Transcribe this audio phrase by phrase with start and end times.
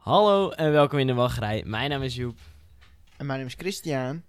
[0.00, 1.62] Hallo en welkom in de wachtrij.
[1.66, 2.38] Mijn naam is Joep
[3.16, 4.22] En mijn naam is Christian.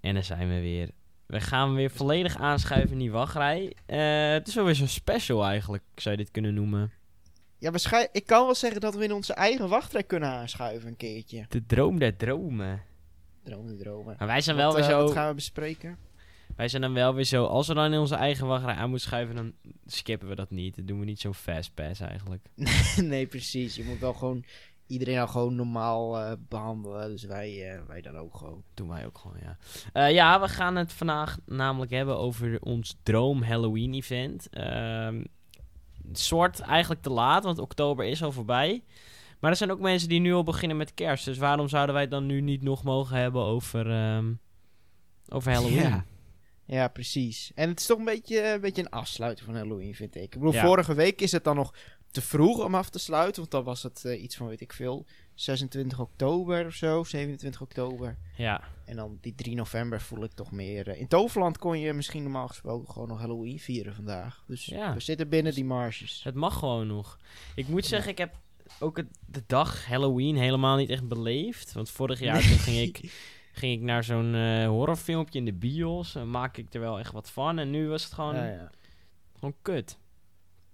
[0.00, 0.90] en daar zijn we weer.
[1.26, 3.72] We gaan weer volledig aanschuiven in die wachtrij.
[3.86, 6.92] Eh, het is wel weer zo'n special eigenlijk, zou je dit kunnen noemen.
[7.58, 10.96] Ja, waarschijnlijk, ik kan wel zeggen dat we in onze eigen wachtrij kunnen aanschuiven een
[10.96, 11.44] keertje.
[11.48, 12.82] De droom der dromen.
[13.44, 14.14] Dromen, dromen.
[14.18, 15.04] Maar wij zijn Wat, wel weer eh, zo...
[15.04, 15.98] wat gaan we bespreken?
[16.56, 17.44] Wij zijn dan wel weer zo...
[17.44, 19.52] Als we dan in onze eigen wachtrij aan moeten schuiven, dan
[19.86, 20.76] skippen we dat niet.
[20.76, 22.46] Dan doen we niet zo'n fast pass eigenlijk.
[23.02, 23.76] nee, precies.
[23.76, 24.44] Je moet wel gewoon
[24.86, 27.08] iedereen al gewoon normaal eh, behandelen.
[27.08, 28.62] Dus wij, eh, wij dan ook gewoon.
[28.74, 29.56] doen wij ook gewoon, ja.
[29.92, 34.48] Eh, ja, we gaan het vandaag namelijk hebben over ons droom Halloween event.
[34.50, 35.22] Ehm
[36.12, 38.84] soort eigenlijk te laat, want oktober is al voorbij.
[39.40, 41.24] Maar er zijn ook mensen die nu al beginnen met kerst.
[41.24, 44.32] Dus waarom zouden wij het dan nu niet nog mogen hebben over, ehm,
[45.28, 45.88] over Halloween?
[45.88, 46.04] Ja.
[46.66, 47.52] Ja, precies.
[47.54, 50.22] En het is toch een beetje, een beetje een afsluiting van Halloween, vind ik.
[50.22, 50.66] Ik bedoel, Ja.
[50.66, 51.74] vorige week is het dan nog
[52.20, 53.40] te vroeg om af te sluiten.
[53.40, 57.60] Want dan was het eh, iets van, weet ik veel, 26 oktober of zo, 27
[57.60, 58.16] oktober.
[58.36, 60.88] Ja, En dan die 3 november voel ik toch meer.
[60.88, 64.44] eh, in Toverland kon je misschien normaal gesproken gewoon nog Halloween vieren vandaag.
[64.46, 64.94] Dus Ja.
[64.94, 66.20] we zitten binnen die marges.
[66.24, 67.18] het mag gewoon nog.
[67.54, 68.34] Ik moet zeggen, ik heb
[68.80, 71.72] ook het, de dag Halloween helemaal niet echt beleefd.
[71.72, 73.12] Want vorig jaar toen ging ik,
[73.52, 76.14] ging ik naar zo'n eh, horrorfilmpje in de bios.
[76.14, 77.58] En maak ik er wel echt wat van.
[77.58, 78.70] En nu was het gewoon, Ja, ja.
[79.34, 79.98] gewoon kut.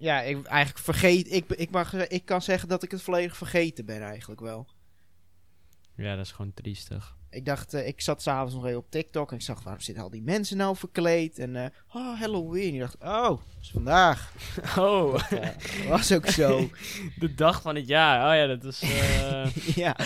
[0.03, 1.33] Ja ik eigenlijk vergeet.
[1.33, 4.67] Ik, ik, mag, ik kan zeggen dat ik het volledig vergeten ben eigenlijk wel.
[5.97, 7.17] Ja, dat is gewoon triestig.
[7.31, 10.05] Ik dacht, eh, ik zat s'avonds nog even op TikTok en ik zag waarom zitten
[10.05, 11.39] al die mensen nou verkleed.
[11.39, 12.75] En eh oh, Halloween.
[12.75, 14.33] Ik dacht, oh, dat is vandaag.
[14.79, 16.69] Oh, Dat eh, was ook zo.
[17.19, 18.31] de dag van het jaar.
[18.31, 18.81] Oh ja, dat is...
[19.83, 19.97] ja,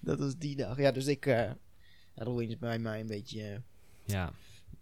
[0.00, 0.78] dat was die dag.
[0.78, 1.54] Ja, dus ik.
[2.14, 3.62] Halloween is bij mij een beetje
[4.04, 4.32] ja.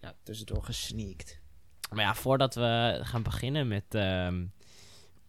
[0.01, 1.41] ja, tussendoor gesneakt.
[1.91, 4.45] Maar ja, voordat we gaan beginnen met ehm,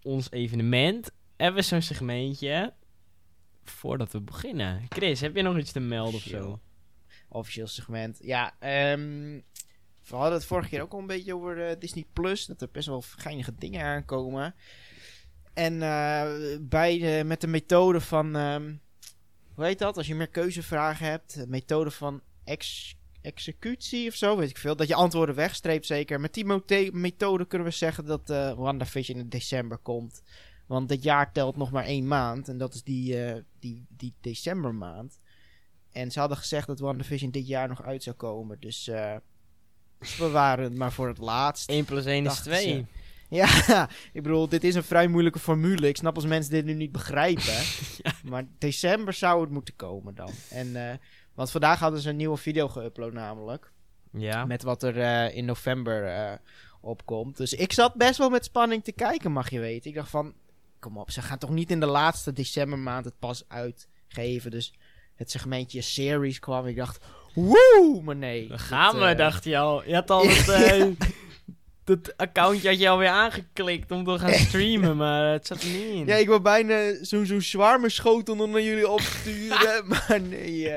[0.01, 2.73] ons evenement, hebben we zo'n segmentje.
[3.63, 4.85] Voordat we beginnen.
[4.89, 6.59] Chris, heb je nog iets te melden of zo?
[7.29, 7.67] Officieel.
[7.67, 8.19] Segment.
[8.21, 9.39] Ja, ehm,
[10.07, 12.45] we hadden het vorige keer ook al een beetje over eh, Disney Plus.
[12.45, 14.55] Dat er best wel geinige dingen aankomen.
[15.53, 18.35] En eh, bij de, met de methode van.
[18.35, 18.75] ehm,
[19.53, 19.97] hoe heet dat?
[19.97, 21.33] Als je meer keuzevragen hebt.
[21.33, 22.95] De methode van ex,
[23.27, 24.75] executie of zo, weet ik veel.
[24.75, 26.19] Dat je antwoorden wegstreept, zeker.
[26.19, 26.45] Met die
[26.91, 30.21] methode kunnen we zeggen dat eh WandaVision in december komt.
[30.67, 32.47] Want dit jaar telt nog maar één maand.
[32.47, 35.19] En dat is die, eh, die, die decembermaand.
[35.91, 38.59] En ze hadden gezegd dat WandaVision dit jaar nog uit zou komen.
[38.59, 39.15] Dus eh,
[40.17, 41.69] we waren het maar voor het laatst.
[41.69, 42.63] 1 plus 1 is Dachten 2.
[42.63, 42.85] ze.
[43.29, 43.47] Ja,
[44.13, 45.87] ik bedoel, dit is een vrij moeilijke formule.
[45.87, 47.63] Ik snap als mensen dit nu niet begrijpen.
[48.23, 50.31] Maar december zou het moeten komen dan.
[50.49, 50.99] En,
[51.37, 53.71] want vandaag hadden ze een nieuwe video geüpload namelijk.
[54.11, 54.45] Ja.
[54.45, 56.33] Met wat er eh, in november eh,
[56.81, 57.37] opkomt.
[57.37, 59.89] Dus ik zat best wel met spanning te kijken, mag je weten.
[59.89, 60.33] Ik dacht van,
[60.79, 64.51] kom op, ze gaan toch niet in de laatste decembermaand het pas uitgeven.
[64.51, 64.73] Dus
[65.15, 66.65] het segmentje series kwam.
[66.65, 68.47] Ik dacht, woe, maar nee.
[68.47, 69.83] Dan gaan we, eh, dacht je al.
[69.83, 70.95] Je had al het,
[71.87, 75.93] dat accountje had je alweer aangeklikt om te gaan streamen, maar het zat er niet
[75.93, 76.05] in.
[76.05, 79.87] Ja, ik wil bijna zo'n zo'n zwaar schotel nog naar jullie opsturen.
[79.87, 80.71] maar nee.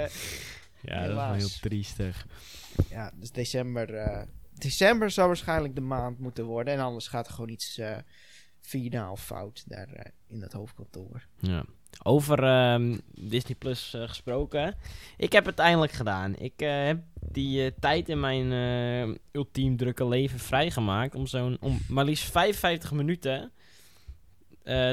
[0.83, 2.27] Ja, dat is wel heel triestig.
[2.91, 3.95] ja, dus december.
[3.95, 6.75] eh, december zou waarschijnlijk de maand moeten worden.
[6.75, 7.97] En anders gaat er gewoon iets eh
[8.61, 11.27] finaal fout daar eh, in dat hoofdkantoor.
[11.39, 11.65] Ja.
[12.03, 14.75] Over ehm, Disney Plus gesproken.
[15.17, 16.37] Ik heb het eindelijk gedaan.
[16.37, 22.31] Ik heb die tijd in mijn ultiem drukke leven vrijgemaakt om zo'n om maar liefst
[22.31, 23.53] 55 minuten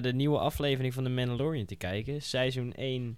[0.01, 2.21] de nieuwe aflevering van The Mandalorian te kijken.
[2.21, 3.17] Seizoen 1,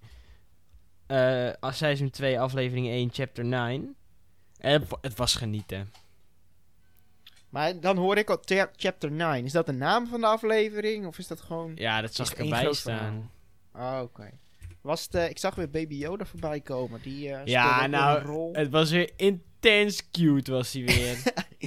[1.10, 3.96] eh, ah, seizoen 2, aflevering 1, chapter 9.
[4.58, 5.92] En het, wa- het was genieten.
[7.50, 9.46] Maar dan hoor ik al cha- chapter 9.
[9.46, 11.06] Is dat de naam van de aflevering?
[11.06, 11.72] Of is dat gewoon...
[11.76, 13.32] Ja, dat zag ik erbij staan.
[13.72, 14.30] Ah, oké.
[14.82, 15.16] Was het...
[15.16, 17.02] eh, ik zag weer Baby Yoda voorbij komen.
[17.02, 18.54] Die eh Ja, nou, een rol.
[18.54, 21.18] Het was weer intens cute, was hij weer.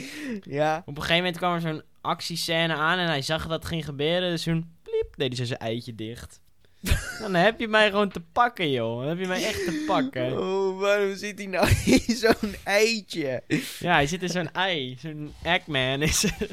[0.59, 0.77] ja.
[0.87, 3.85] Op een gegeven moment kwam er zo'n actiescène aan en hij zag dat het ging
[3.85, 4.31] gebeuren.
[4.31, 6.41] Dus toen pliep, deed hij zo zijn eitje dicht.
[7.23, 8.99] dan heb je mij gewoon te pakken, joh.
[9.01, 10.31] Dan heb je mij echt te pakken.
[10.43, 11.69] Oh, waarom zit hij nou
[12.07, 13.43] in zo'n eitje?
[13.79, 14.97] Ja, hij zit in zo'n ei.
[15.01, 16.51] Zo'n Eggman is het.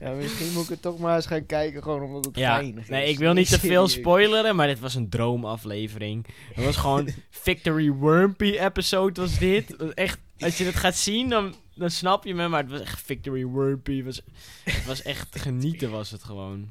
[0.00, 1.82] ja, misschien moet ik het toch maar eens gaan kijken.
[1.82, 2.88] Gewoon omdat het Ja, geinig is.
[2.88, 6.26] nee, ik wil niet te veel spoileren, maar dit was een droomaflevering.
[6.54, 9.76] Het was gewoon Victory Wormpy episode was dit.
[9.94, 13.00] Echt, als je het gaat zien, dan, dan snap je me, maar het was echt
[13.00, 13.96] Victory Wormpy.
[13.96, 14.22] Het was,
[14.64, 16.70] het was echt genieten was het gewoon.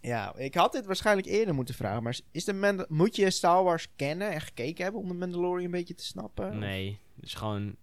[0.00, 2.02] Ja, ik had dit waarschijnlijk eerder moeten vragen.
[2.02, 5.70] Maar is de moet je Star Wars kennen en gekeken hebben om de Mandalorian een
[5.70, 6.58] beetje te snappen?
[6.58, 7.76] Nee, het is gewoon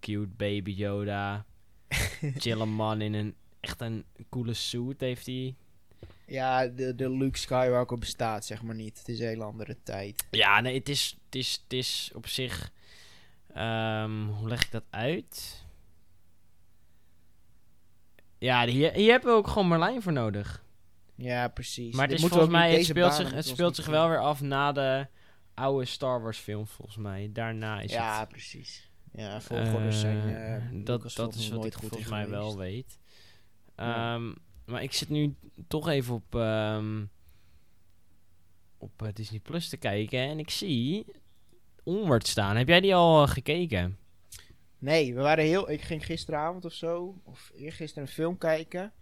[0.00, 1.44] cute baby Yoda.
[2.36, 5.54] Chille man in een echt een coole suit heeft hij.
[6.26, 8.98] Ja, de, de Luke Skywalker bestaat zeg maar niet.
[8.98, 10.24] Het is een hele andere tijd.
[10.30, 12.72] Ja, nee, het is, het is, het is op zich...
[13.54, 15.64] ehm, hoe leg ik dat uit?
[18.38, 20.64] Ja, hier, hier hebben we ook gewoon Merlijn voor nodig.
[21.20, 21.94] Ja, precies.
[21.94, 24.72] Maar het is volgens mij, het speelt zich, het speelt zich wel weer af na
[24.72, 25.06] de
[25.54, 27.30] oude Star Wars film, volgens mij.
[27.32, 28.28] Daarna is Ja, het...
[28.28, 28.90] precies.
[29.12, 32.98] Ja, volgorders zijn eh, eh, dat, dat is wat ik volgens mij wel weet.
[33.76, 34.14] Ja.
[34.14, 34.34] Ehm,
[34.64, 35.34] maar ik zit nu
[35.68, 37.04] toch even op, ehm,
[38.78, 41.06] op eh, Disney Plus te kijken en ik zie
[41.82, 42.56] Onward staan.
[42.56, 43.98] Heb jij die al gekeken?
[44.78, 45.70] Nee, we waren heel...
[45.70, 48.92] Ik ging gisteravond of zo, of eergisteren een film kijken.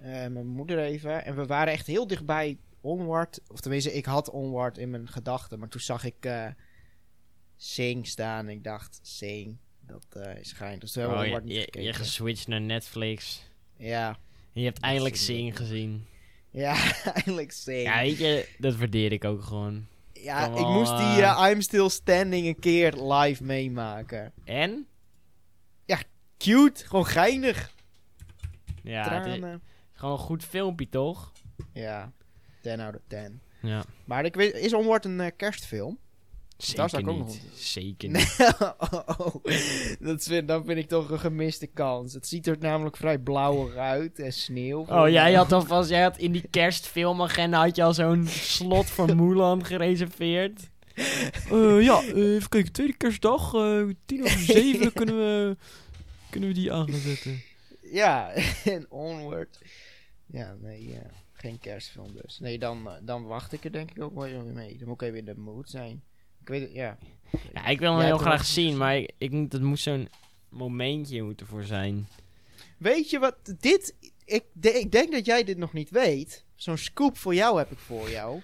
[0.00, 1.24] Eh, mijn moeder even.
[1.24, 3.40] En we waren echt heel dichtbij Onward.
[3.48, 5.58] Of tenminste, ik had Onward in mijn gedachten.
[5.58, 6.46] Maar toen zag ik eh
[7.56, 8.44] Sing staan.
[8.46, 10.78] En ik dacht, Sing, dat eh, is schijn.
[10.78, 11.82] Dus toen hebben we Oh, je, Onward niet je, gekeken.
[11.82, 13.48] je geswitcht naar Netflix.
[13.76, 14.08] ja.
[14.52, 16.06] En je hebt Dat eindelijk Sing gezien.
[16.50, 16.74] Ja,
[17.14, 17.82] eindelijk Sing.
[17.82, 19.86] Ja, weet je, dat waardeer ik ook gewoon.
[20.12, 24.32] Ja, Kom ik al, moest die I'm Still Standing een keer live meemaken.
[24.44, 24.86] En?
[26.38, 27.72] Cute, gewoon geinig.
[28.82, 29.62] Ja, het is Tranen.
[30.04, 31.32] Gewoon een goed filmpje, toch?
[31.72, 32.12] Ja,
[32.62, 33.40] 10 out of 10.
[33.62, 33.84] Ja.
[34.04, 35.98] Maar ik weet, is Onward een eh, kerstfilm?
[36.56, 37.42] Zeker zou ik ook nog niet.
[37.42, 38.36] wel- Zeker niet.
[38.60, 39.44] oh, oh.
[40.00, 42.12] Dat vind, dan vind ik toch een gemiste kans.
[42.14, 44.84] Het ziet er namelijk vrij blauwig uit en sneeuw.
[44.88, 49.16] Oh, jij had alvast, jij had in die kerstfilmagenda had je al zo'n slot voor
[49.20, 50.70] Mulan gereserveerd.
[51.50, 55.56] Eh, ja, eh, even kijken, tweede kerstdag, eh, tien over zeven kunnen we,
[56.30, 57.42] kunnen we die aan gaan zetten.
[57.82, 58.30] Ja,
[58.64, 59.58] en Onward.
[60.34, 61.02] Ja, nee, ja.
[61.32, 62.38] geen kerstfilm dus.
[62.38, 64.78] Nee, dan, eh, dan wacht ik er denk ik ook wel mee.
[64.78, 66.02] Dan moet ik even in de mood zijn.
[66.40, 66.98] Ik weet het, ja.
[67.54, 70.08] Ja, ik wil hem Jij heel graag zien, maar ik, ik, moet- het moet zo'n
[70.48, 72.08] momentje moeten voor zijn.
[72.78, 73.94] Weet je wat, dit,
[74.24, 76.44] ik, de- ik denk dat jij dit nog niet weet.
[76.54, 78.40] Zo'n scoop voor jou heb ik voor jou.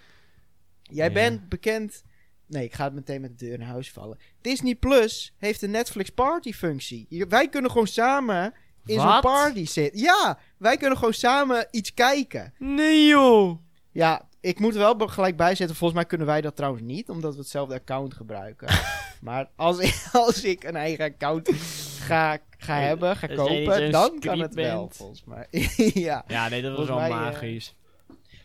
[0.82, 1.12] Jij Ja.
[1.12, 2.02] bent bekend...
[2.46, 4.19] Nee, ik ga het meteen met de deur in huis vallen.
[4.40, 7.06] Disney Plus heeft een Netflix party functie.
[7.28, 8.54] Wij kunnen gewoon samen
[8.87, 10.00] in zo'n party zitten.
[10.00, 12.55] Ja, wij kunnen gewoon samen iets kijken.
[12.59, 13.59] Nee joh!
[13.93, 15.77] Ja, ik moet er wel gelijk bijzetten.
[15.77, 18.69] Volgens mij kunnen wij dat trouwens niet, omdat we hetzelfde account gebruiken.
[19.21, 21.50] maar als ik, als ik een eigen account
[21.99, 25.47] ga, ga hebben, ga kopen, dan kan het wel, volgens mij.
[26.09, 26.25] ja.
[26.26, 27.75] Ja, nee, dat was wel mij, eh, magisch.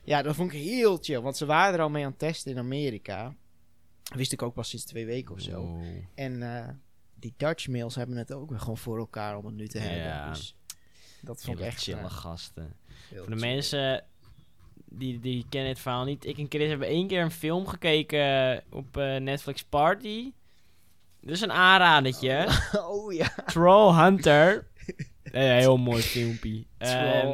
[0.03, 2.51] ja, dat vond ik heel chill, want ze waren er al mee aan het testen
[2.51, 3.35] in Amerika.
[4.15, 5.79] Wist ik ook pas sinds twee weken of zo.
[6.15, 6.67] En eh,
[7.15, 10.03] die Dutch mails hebben het ook weer gewoon voor elkaar om het nu te hebben.
[10.07, 10.29] Ja.
[10.29, 10.55] Dus
[11.21, 12.75] dat vond ik echt chille eh, gasten.
[13.09, 13.49] heel Voor de chill.
[13.49, 14.03] mensen
[14.85, 16.25] die, die kennen het verhaal niet.
[16.25, 20.33] Ik en Chris hebben één keer een film gekeken op eh, Netflix Party.
[21.21, 22.47] Dus een aanradertje.
[22.89, 23.33] oh ja.
[23.45, 24.67] Troll Hunter.
[25.35, 26.63] Een heel mooi filmpje.
[26.77, 27.27] Ehm,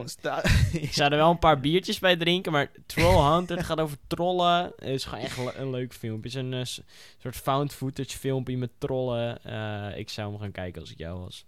[0.86, 3.98] ik zou er wel een paar biertjes bij drinken, maar Troll Hunter het gaat over
[4.08, 4.64] trollen.
[4.64, 6.30] Het is gewoon echt le- een leuk filmpje.
[6.30, 6.86] Het is een eh,
[7.18, 9.44] soort found footage filmpje met trollen.
[9.44, 11.46] Eh, ik zou hem gaan kijken als ik jou was.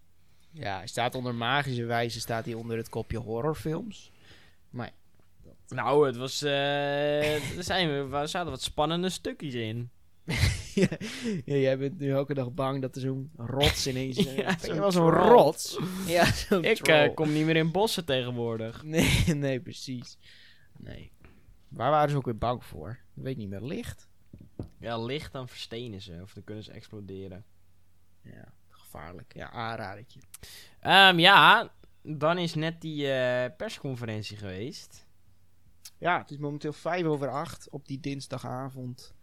[0.52, 4.12] Ja, hij staat onder magische wijze staat hij onder het kopje horrorfilms.
[5.68, 6.42] Nou, het was.
[6.42, 9.90] eh, er, zijn, er zaten wat spannende stukjes in.
[10.74, 10.88] ja,
[11.46, 14.18] jij bent nu elke dag bang dat er zo'n rots ineens...
[14.24, 15.80] Ja, Ja, zo'n was zo'n rots.
[16.08, 18.84] Ja, zo'n Ik eh, kom niet meer in bossen tegenwoordig.
[18.84, 20.18] Nee, nee, precies.
[20.78, 21.12] Nee.
[21.68, 22.90] Waar waren ze ook weer bang voor?
[23.16, 23.62] Ik weet niet meer.
[23.62, 24.08] Licht?
[24.80, 27.46] Ja, licht dan verstenen ze of dan kunnen ze exploderen.
[28.22, 29.34] Ja, gevaarlijk.
[29.34, 30.20] Ja, aanradertje.
[30.80, 35.08] Ehm, ja, dan is net die eh, persconferentie geweest.
[35.98, 39.14] Ja, het is momenteel vijf over acht op die dinsdagavond.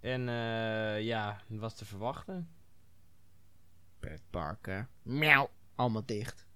[0.00, 2.48] En eh, ja, wat te verwachten.
[3.98, 4.88] Pretparken.
[5.02, 5.50] Miauw.
[5.74, 6.46] Allemaal dicht.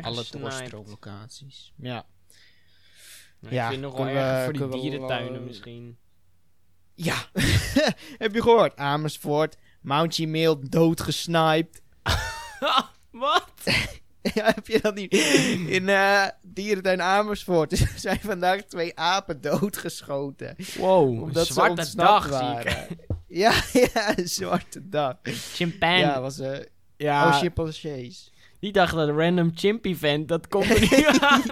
[0.00, 1.72] Alle doorstroomlocaties.
[1.76, 2.06] Ja.
[3.38, 5.98] Nou, Ja, ik vind nog wel erg voor die dierentuinen wel- misschien.
[6.94, 7.24] Ja.
[8.18, 8.76] Heb je gehoord?
[8.76, 9.56] Amersfoort.
[9.80, 11.82] Mountje Mail doodgesniped.
[13.10, 13.52] Wat?
[14.34, 15.14] Ja, heb je dat niet?
[15.68, 15.90] In
[16.42, 20.56] dierentuin Amersfoort er zijn vandaag twee apen doodgeschoten.
[20.78, 22.40] Wow, Omdat een zwarte dag zie ik.
[22.40, 22.86] waren.
[23.32, 25.14] Ja, ja, een zwarte dag.
[25.22, 25.98] Chimpan.
[25.98, 26.58] Ja, was eh
[26.96, 28.32] ja, oh, chimpansees.
[28.60, 31.42] die dacht dat random chimp event, dat komt er nu aan.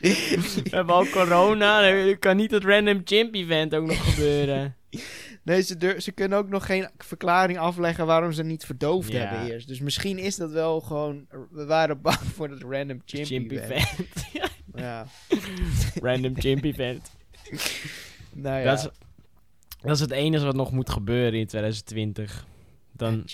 [0.00, 4.76] We hebben al corona, er kan niet het random chimp event ook nog gebeuren.
[5.46, 9.18] Nee, ze, ze kunnen ook nog geen verklaring afleggen waarom ze niet verdoofd Ja.
[9.18, 9.68] hebben eerst.
[9.68, 11.26] Dus misschien is dat wel gewoon...
[11.50, 13.70] We waren bang voor het random chimp, Chimp event.
[13.72, 14.26] event.
[14.74, 15.06] Ja.
[16.02, 17.10] random chimp event.
[18.32, 18.88] Nou ja, Dat, is,
[19.80, 22.46] dat is het enige wat nog moet gebeuren in 2020.
[22.92, 23.24] Dan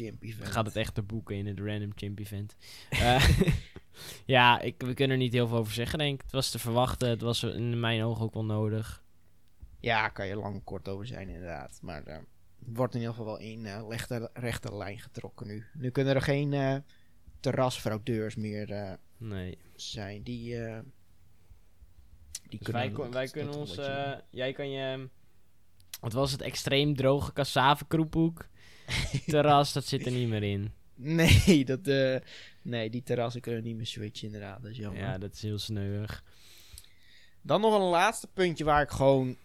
[0.40, 2.56] gaat het echt de boeken in het random chimp event.
[2.90, 3.28] Eh,
[4.24, 6.22] Ja, ik, we kunnen er niet heel veel over zeggen, denk ik.
[6.22, 7.08] Het was te verwachten.
[7.08, 9.02] Het was in mijn ogen ook wel nodig.
[9.82, 11.78] Ja, kan je lang kort over zijn inderdaad.
[11.82, 12.18] Maar eh
[12.58, 15.64] wordt in ieder geval wel in eh rechte, rechte lijn getrokken nu.
[15.74, 16.76] Nu kunnen er geen eh
[17.40, 19.58] terrasfraudeurs meer Nee.
[19.76, 20.22] zijn.
[20.22, 20.54] Die,
[22.48, 23.74] die Dus wij, kon- wij dat kunnen ons...
[24.30, 25.08] jij kan je...
[26.00, 26.40] Wat was het?
[26.40, 28.46] Extreem droge kassavenkroephoek.
[29.26, 30.72] Terras, dat zit er niet meer in.
[30.94, 31.80] Nee, dat,
[32.62, 34.62] nee, die terrassen kunnen niet meer switchen inderdaad.
[34.62, 35.02] Dat is jammer.
[35.02, 36.24] Ja, dat is heel sneuig.
[37.42, 39.36] Dan nog een laatste puntje waar ik gewoon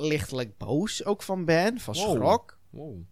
[0.00, 1.80] lichtelijk boos ook van ben.
[1.80, 2.16] Van Wow.
[2.16, 2.58] schrok.
[2.70, 3.02] Wow.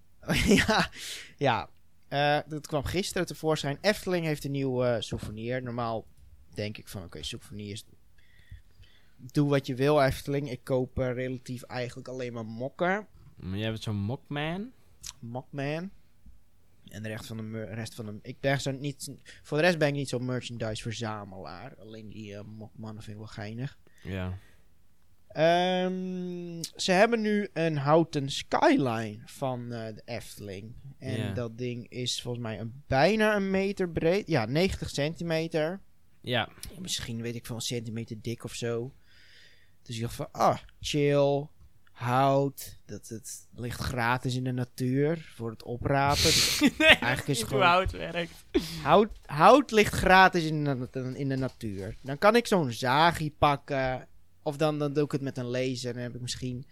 [0.47, 0.91] ja,
[1.37, 1.69] ja.
[2.09, 3.79] Eh, dat kwam gisteren tevoorschijn.
[3.81, 5.63] Efteling heeft een nieuw eh, souvenir.
[5.63, 6.07] Normaal
[6.55, 7.85] denk ik van, oké, souvenirs.
[9.17, 10.51] Doe wat je wil, Efteling.
[10.51, 13.07] Ik koop eh, relatief eigenlijk alleen maar mokken.
[13.37, 14.71] Maar jij bent zo'n mockman.
[15.19, 15.91] Mockman.
[16.85, 18.19] En de rest van de, rest van de...
[18.23, 19.11] Ik ben zo niet...
[19.43, 21.77] Voor de rest ben ik niet zo'n merchandise verzamelaar.
[21.77, 23.79] Alleen die mokmannen vind ik wel geinig.
[24.03, 24.39] Ja.
[25.29, 30.75] Ehm, ze hebben nu een houten skyline van eh, de Efteling.
[30.99, 31.33] En Ja.
[31.33, 34.27] dat ding is volgens mij een, bijna een meter breed.
[34.29, 35.81] Ja, 90 centimeter.
[36.21, 36.49] Ja.
[36.75, 38.95] Ja, misschien weet ik veel, een centimeter dik of zo.
[39.83, 41.47] Dus ik dacht van, ah, chill.
[41.93, 42.79] Hout.
[42.87, 46.23] Dat het ligt gratis in de natuur voor het oprapen.
[46.23, 48.45] Dus nee, Eigenlijk is het gewoon- hout werkt.
[48.83, 51.97] hout, hout ligt gratis in de, in de natuur.
[52.03, 54.09] Dan kan ik zo'n zaagje pakken.
[54.49, 55.89] Of dan, dan doe ik het met een laser.
[55.89, 56.67] En dan heb ik misschien,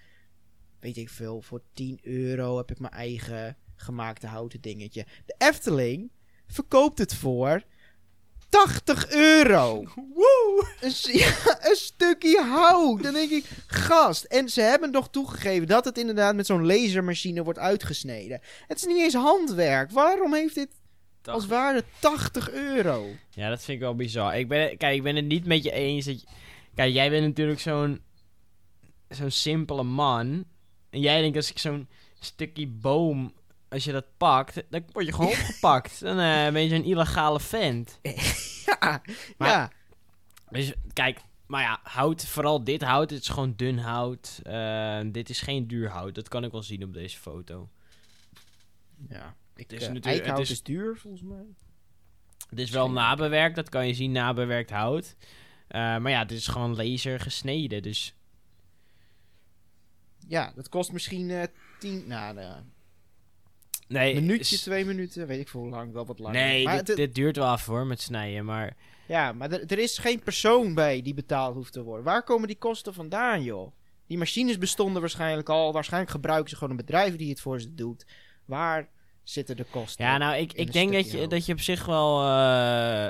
[0.80, 5.06] weet ik veel, voor 10 euro heb ik mijn eigen gemaakte houten dingetje.
[5.26, 6.10] De Efteling
[6.46, 7.62] verkoopt het voor
[8.48, 9.84] 80 euro.
[10.14, 10.66] Woe!
[10.80, 13.02] Een, s- ja, een stukje hout.
[13.02, 14.24] Dan denk ik, gast.
[14.24, 18.40] En ze hebben nog toegegeven dat het inderdaad met zo'n lasermachine wordt uitgesneden.
[18.66, 19.90] Het is niet eens handwerk.
[19.90, 20.68] Waarom heeft dit
[21.24, 23.06] als waarde 80 euro?
[23.30, 24.38] Ja, dat vind ik wel bizar.
[24.38, 26.04] Ik ben, kijk, ik ben het niet met je eens.
[26.04, 26.26] Dat je-
[26.76, 28.00] kijk, jij bent natuurlijk zo'n
[29.08, 30.44] zo'n simpele man.
[30.90, 31.88] En jij denkt als ik zo'n
[32.20, 33.32] stukje boom,
[33.68, 36.00] als je dat pakt, dan word je gewoon opgepakt.
[36.00, 37.98] Dan eh, ben je zo'n illegale vent.
[38.80, 39.02] Ja,
[39.36, 39.70] Maar- ja.
[40.50, 44.40] Dus kijk, maar ja, hout, vooral dit hout, het is gewoon dun hout.
[44.42, 47.68] Eh, dit is geen duur hout, dat kan ik wel zien op deze foto.
[49.08, 49.34] ja.
[49.56, 51.46] Ik, is eh, natuurlijk- het is, is- duur, volgens mij.
[52.48, 55.16] Het is wel nabewerkt, dat kan je zien, nabewerkt hout.
[55.68, 58.14] Eh, maar ja, dit is gewoon laser gesneden, dus...
[60.28, 61.42] Ja, dat kost misschien eh
[61.78, 62.72] 10, nou, een
[63.88, 66.40] Nee, minuutje, is- twee minuten, weet ik veel hoe lang, wel wat langer.
[66.40, 68.76] Nee, maar dit, duurt wel even hoor, met snijden, maar...
[69.08, 72.04] Ja, maar er, is geen persoon bij die betaald hoeft te worden.
[72.04, 73.72] Waar komen die kosten vandaan, joh?
[74.06, 75.72] Die machines bestonden waarschijnlijk al.
[75.72, 78.06] Waarschijnlijk gebruiken ze gewoon een bedrijf die het voor ze doet.
[78.44, 78.88] Waar
[79.22, 80.04] zitten de kosten?
[80.04, 82.20] Ja, nou, ik, ik een denk dat je, dat je op zich wel...
[82.20, 82.26] eh,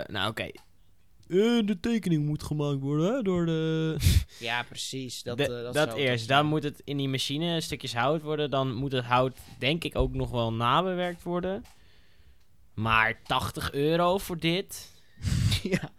[0.07, 0.51] nou, oké.
[1.29, 3.97] Eh, de tekening moet gemaakt worden, hè, door de...
[4.39, 5.23] Ja, precies.
[5.23, 6.29] Dat, De- eh, dat eerst.
[6.29, 8.51] Dan moet het in die machine stukjes hout worden.
[8.51, 11.65] Dan moet het hout, denk ik, ook nog wel nabewerkt worden.
[12.75, 14.91] Maar 80 euro voor dit?
[15.63, 15.91] ja.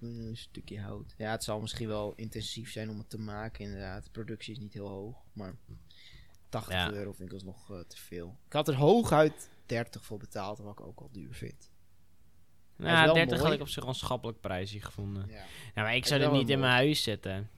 [0.00, 1.14] Een stukje hout.
[1.18, 4.04] Ja, het zal misschien wel intensief zijn om het te maken, inderdaad.
[4.04, 5.54] De productie is niet heel hoog, maar
[6.48, 6.92] 80 Ja.
[6.92, 8.36] euro vind ik alsnog eh, te veel.
[8.46, 11.70] Ik had er hooguit 30 voor betaald, wat ik ook al duur vind.
[12.76, 13.54] Nou, wel 30 had mooi.
[13.54, 15.26] ik op zich wel een schappelijk prijsje gevonden.
[15.28, 15.34] Ja.
[15.74, 17.50] Nou, maar ik zou dit niet in mijn huis zetten.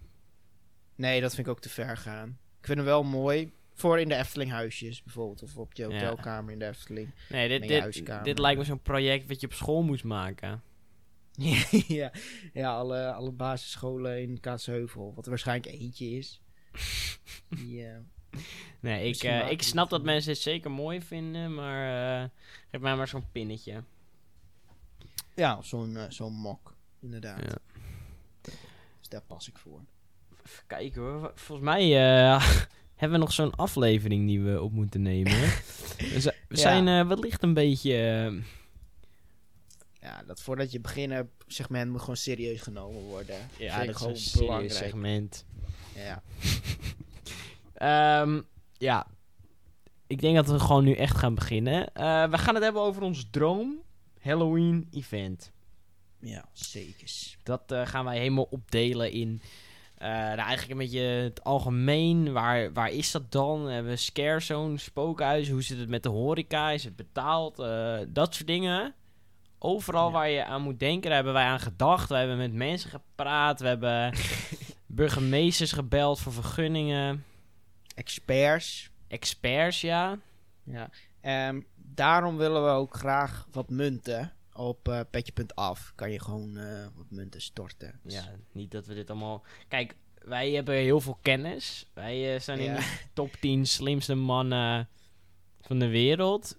[0.94, 2.38] Nee, dat vind ik ook te ver gaan.
[2.60, 3.52] Ik vind hem wel mooi.
[3.74, 5.42] Voor in de Efteling huisjes bijvoorbeeld.
[5.42, 6.00] Of op je Ja.
[6.00, 7.10] hotelkamer in de Efteling.
[7.28, 10.62] Nee, dit, dit, dit lijkt me zo'n project wat je op school moest maken.
[11.86, 12.10] ja,
[12.52, 15.12] ja alle, alle basisscholen in Kaatsheuvel.
[15.14, 16.40] Wat er waarschijnlijk eentje is.
[17.48, 17.96] Die, eh,
[18.80, 22.28] Nee, ik, eh, ik we snap dat mensen het zeker mooi vinden, maar eh,
[22.70, 23.82] geef mij maar zo'n pinnetje.
[25.38, 26.74] Ja, of zo'n eh, zo'n mok.
[27.00, 27.40] Inderdaad.
[27.42, 27.56] Ja.
[28.98, 29.80] Dus daar pas ik voor.
[30.46, 31.32] Even kijken hoor.
[31.34, 32.42] Volgens mij eh,
[32.94, 35.32] hebben we nog zo'n aflevering die we op moeten nemen.
[36.12, 36.60] we zi- we Ja.
[36.60, 37.92] zijn eh, wellicht een beetje...
[37.94, 38.44] eh,
[40.00, 43.36] Ja, dat voordat je beginnen segment moet gewoon serieus genomen worden.
[43.58, 44.72] ja, Vind dat is gewoon een serieus belangrijk.
[44.84, 45.44] segment.
[45.94, 46.22] Ja.
[47.74, 48.40] Ehm,
[48.76, 49.06] ja,
[50.06, 51.90] ik denk dat we gewoon nu echt gaan beginnen.
[52.30, 53.82] We gaan het hebben over ons droom
[54.20, 55.52] Halloween event.
[56.20, 57.36] ja, zekers.
[57.42, 59.40] Dat eh, gaan wij helemaal opdelen in...
[59.98, 62.32] eh, nou, eigenlijk een beetje het algemeen.
[62.32, 63.66] Waar, waar is dat dan?
[63.68, 65.48] Hebben we scare zone, spookhuis?
[65.48, 66.70] Hoe zit het met de horeca?
[66.70, 67.58] Is het betaald?
[67.58, 68.94] Eh, dat soort dingen.
[69.58, 70.12] Overal Ja.
[70.12, 72.08] waar je aan moet denken, daar hebben wij aan gedacht.
[72.08, 73.60] We hebben met mensen gepraat.
[73.60, 74.12] We hebben
[74.86, 77.24] burgemeesters gebeld voor vergunningen.
[77.94, 78.90] Experts.
[79.08, 80.18] Experts, ja.
[80.64, 80.90] Ja.
[81.20, 81.60] Ehm,
[81.98, 87.10] daarom willen we ook graag wat munten op eh, petje.af kan je gewoon eh, wat
[87.10, 88.00] munten storten.
[88.02, 89.44] Dus- Ja, niet dat we dit allemaal...
[89.68, 91.90] Kijk, wij hebben heel veel kennis.
[91.94, 94.88] Wij eh, zijn in de top 10 slimste mannen
[95.60, 96.58] van de wereld.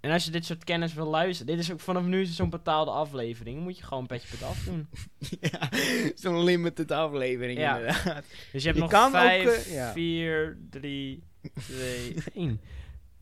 [0.00, 1.52] En als je dit soort kennis wil luisteren...
[1.56, 3.60] Dit is ook vanaf nu zo'n betaalde aflevering.
[3.60, 4.88] Moet je gewoon petje.af doen.
[5.50, 5.68] ja,
[6.14, 7.76] zo'n limited aflevering Ja.
[7.78, 8.24] inderdaad.
[8.52, 9.92] Dus je hebt Je nog kan ook, 5, eh, ja.
[9.92, 11.22] 4, 3,
[11.66, 12.60] 2, 1.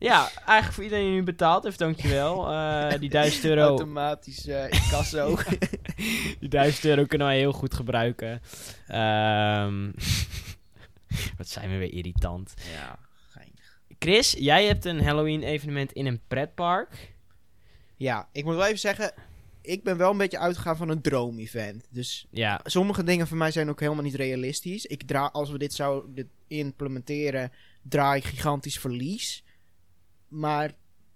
[0.03, 2.51] Ja, eigenlijk voor iedereen die nu betaald heeft, dankjewel.
[2.51, 5.37] Eh die 1000 euro, Automatisch eh in kasso.
[6.39, 8.41] die 1000 euro kunnen wij heel goed gebruiken.
[8.87, 9.91] Ehm
[11.37, 12.53] wat zijn we weer irritant.
[12.73, 13.79] ja, geinig.
[13.99, 17.13] Chris, jij hebt een Halloween evenement in een pretpark.
[17.95, 19.13] Ja, ik moet wel even zeggen,
[19.61, 21.87] ik ben wel een beetje uitgegaan van een droom-event.
[21.89, 24.85] Dus Ja, sommige dingen voor mij zijn ook helemaal niet realistisch.
[24.85, 29.43] Ik dra als we dit zouden implementeren, draai ik gigantisch verlies.
[30.33, 30.63] Maar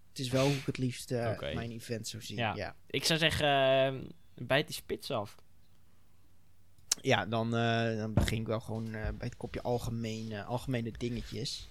[0.09, 2.37] het is wel hoe ik het liefst eh, mijn event zou zien.
[2.37, 2.55] Ja.
[2.55, 5.35] Ja, ik zou zeggen, eh, bijt die spits af.
[7.01, 11.69] ja dan, eh, dan begin ik wel gewoon bij het kopje algemene, algemene dingetjes.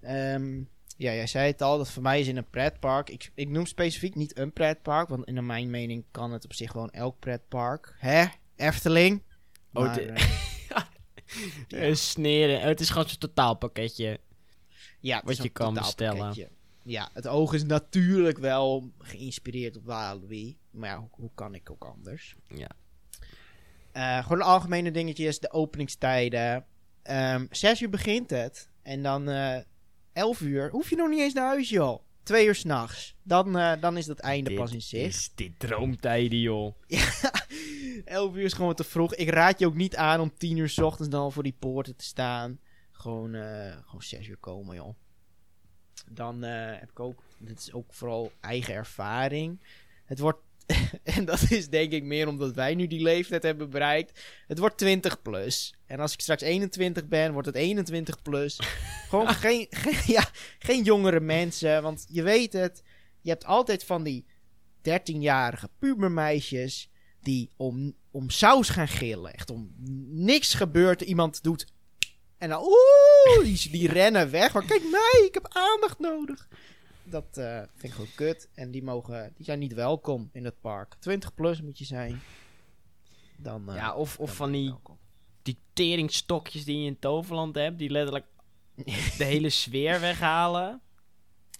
[0.00, 0.56] Ehm,
[0.96, 3.10] ja, jij zei het al, dat voor mij is in een pretpark.
[3.10, 6.70] Ik, ik noem specifiek niet een pretpark, want in mijn mening kan het op zich
[6.70, 7.94] gewoon elk pretpark.
[7.98, 8.24] Hè?
[8.56, 9.22] Efteling?
[9.72, 10.36] Oh, Maar, de-
[11.68, 12.60] Eh, sneren.
[12.60, 14.20] Het is gewoon zo'n totaalpakketje.
[15.00, 16.48] Ja, Wat je kan totaalpakketje.
[16.82, 20.58] Ja, het oog is natuurlijk wel geïnspireerd op Walibi.
[20.70, 22.36] Maar ja, hoe, hoe kan ik ook anders?
[22.48, 22.70] Ja.
[23.92, 26.64] Eh, gewoon de algemene dingetjes, de openingstijden.
[27.02, 28.68] Ehm 6 uur begint het.
[28.82, 29.58] En dan eh
[30.12, 32.02] 11 uur hoef je nog niet eens naar huis, joh.
[32.22, 33.16] Twee uur s'nachts.
[33.22, 35.14] Dan, eh, dan is dat einde pas in zicht.
[35.14, 36.74] is dit droomtijden, joh.
[38.04, 39.14] 11 uur is gewoon te vroeg.
[39.14, 41.96] Ik raad je ook niet aan om 10 uur s ochtends dan voor die poorten
[41.96, 42.58] te staan.
[42.98, 44.94] Gewoon, eh gewoon 6 uur komen, joh.
[46.10, 49.60] Dan eh, heb ik ook, dit is ook vooral eigen ervaring.
[50.04, 50.38] Het wordt,
[51.16, 54.20] en dat is denk ik meer omdat wij nu die leeftijd hebben bereikt.
[54.46, 55.74] Het wordt 20 plus.
[55.86, 58.60] En als ik straks 21 ben, wordt het 21 plus.
[59.10, 61.82] Gewoon geen, geen, ja, geen jongere mensen.
[61.82, 62.82] Want je weet het,
[63.20, 64.26] je hebt altijd van die
[64.78, 69.34] 13-jarige pubermeisjes die om, om saus gaan gillen.
[69.34, 69.74] Echt om
[70.08, 71.00] niks gebeurt.
[71.00, 71.76] Iemand doet.
[72.38, 74.52] En dan, oeh, die, die rennen weg.
[74.52, 76.48] Maar kijk mij, ik heb aandacht nodig.
[77.02, 78.48] Dat eh, vind ik gewoon kut.
[78.54, 80.94] En die, mogen, die zijn niet welkom in het park.
[80.98, 82.20] 20 plus moet je zijn.
[83.36, 84.74] Dan, eh, Ja, of, of van die,
[85.42, 88.26] die teringstokjes die je in Toverland hebt, die letterlijk
[89.18, 90.80] de hele sfeer weghalen.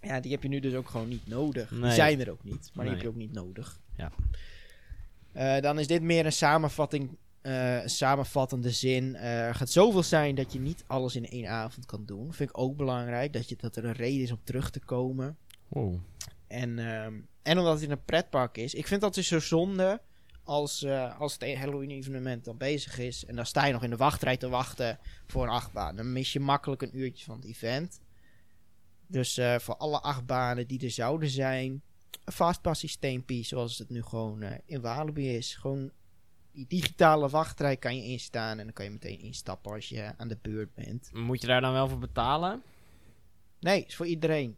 [0.01, 1.69] Ja, die heb je nu dus ook gewoon niet nodig.
[1.69, 3.81] Die zijn er ook niet, maar die heb je ook niet nodig.
[3.97, 4.13] Ja.
[5.33, 9.15] Eh, dan is dit meer een samenvatting, eh, een samenvattende zin.
[9.15, 12.33] Eh, er gaat zoveel zijn dat je niet alles in één avond kan doen.
[12.33, 15.37] Vind ik ook belangrijk, dat, je, dat er een reden is om terug te komen.
[15.69, 15.99] Wow.
[16.47, 18.75] En, ehm, en omdat het in een pretpark is.
[18.75, 20.01] Ik vind dat dus zo zonde
[20.49, 23.25] als, eh, als het Halloween-evenement dan bezig is.
[23.25, 25.97] En dan sta je nog in de wachtrij te wachten voor een achtbaan.
[25.97, 28.01] Dan mis je makkelijk een uurtje van het event.
[29.07, 31.83] Dus eh, voor alle achtbanen die er zouden zijn,
[32.25, 35.55] een fastpass systeempie zoals het nu gewoon eh, in Walibi is.
[35.55, 35.91] Gewoon
[36.59, 40.29] die digitale wachtrij kan je instaan en dan kan je meteen instappen als je aan
[40.29, 41.11] de beurt bent.
[41.13, 42.63] Moet je daar dan wel voor betalen?
[43.61, 44.57] Nee, is voor iedereen.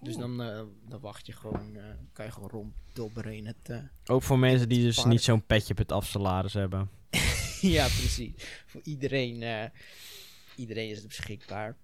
[0.00, 3.68] Dus dan, eh, dan wacht je gewoon, eh, kan je gewoon ronddobberen in het...
[3.70, 5.08] eh, Ook voor mensen die dus park.
[5.08, 6.90] niet zo'n petje op het afsalaris hebben.
[7.60, 8.32] ja, precies.
[8.66, 9.70] Voor iedereen,
[10.56, 11.76] iedereen is het beschikbaar.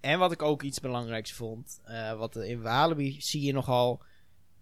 [0.00, 1.80] En wat ik ook iets belangrijks vond,
[2.16, 4.02] wat in Walibi zie je nogal,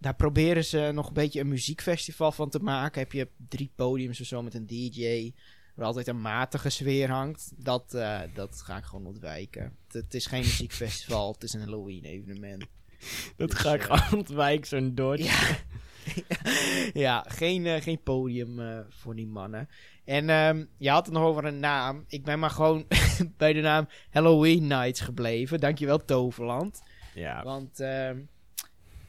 [0.03, 3.01] daar proberen ze nog een beetje een muziekfestival van te maken.
[3.01, 5.31] Heb je drie podiums of zo met een DJ,
[5.75, 7.51] waar altijd een matige sfeer hangt.
[7.55, 9.77] Dat, eh, dat ga ik gewoon ontwijken.
[9.87, 12.65] Het, is geen muziekfestival, het is een Halloween evenement.
[13.37, 15.23] Dat Dus, ga ik eh, gewoon ontwijken, zo'n Dodge.
[15.23, 15.57] Ja,
[17.07, 19.69] ja geen, eh, geen podium voor die mannen.
[20.05, 22.03] En ehm, je had het nog over een naam.
[22.07, 22.85] Ik ben maar gewoon
[23.37, 25.59] bij de naam Halloween Nights gebleven.
[25.59, 26.81] Dankjewel Toverland.
[27.13, 27.43] Ja.
[27.43, 28.19] Want ehm,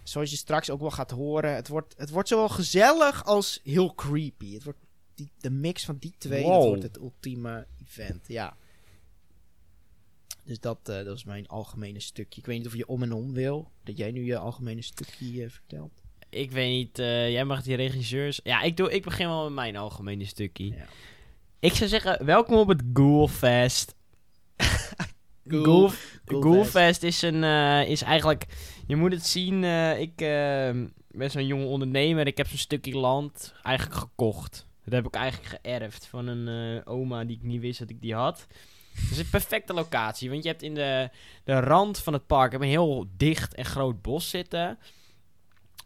[0.04, 3.94] zoals je straks ook wel gaat horen, het wordt, het wordt zowel gezellig als heel
[3.94, 4.54] creepy.
[4.54, 4.78] Het wordt
[5.14, 8.24] die, de mix van die twee, dat wordt het ultieme event.
[8.28, 8.56] Ja.
[10.44, 12.40] Dus dat, eh, dat is mijn algemene stukje.
[12.40, 13.70] Ik weet niet of je om en om wil.
[13.82, 16.02] Dat jij nu je algemene stukje eh, vertelt.
[16.28, 18.40] Ik weet niet, eh, jij mag die regisseurs...
[18.42, 20.64] Ja, ik, doe, ik begin wel met mijn algemene stukje.
[20.64, 20.86] Ja.
[21.58, 23.94] Ik zou zeggen, welkom op het Ghoulfest.
[25.46, 26.22] Ghoul, Ghoulfest.
[26.24, 28.46] Ghoulfest is, een, eh, is eigenlijk...
[28.86, 30.70] Je moet het zien, eh, ik eh,
[31.10, 32.26] ben zo'n jonge ondernemer.
[32.26, 34.66] Ik heb zo'n stukje land eigenlijk gekocht.
[34.84, 38.00] Dat heb ik eigenlijk geërfd van een eh, oma die ik niet wist dat ik
[38.00, 38.46] die had.
[38.94, 41.10] Het is een perfecte locatie, want je hebt in de,
[41.44, 44.78] de rand van het park heb een heel dicht en groot bos zitten.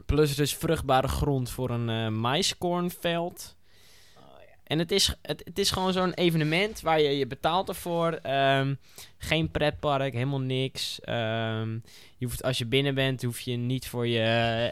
[0.06, 3.56] Plus dus vruchtbare grond voor een maiskornveld.
[4.68, 8.12] En het is, het, het is gewoon zo'n evenement waar je, je betaalt ervoor.
[8.12, 8.74] Ehm,
[9.18, 11.00] geen pretpark, helemaal niks.
[11.00, 11.72] Ehm,
[12.16, 14.22] je hoeft, als je binnen bent, hoef je niet voor je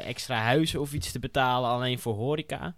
[0.05, 1.71] extra huizen of iets te betalen.
[1.71, 2.75] Alleen voor horeca.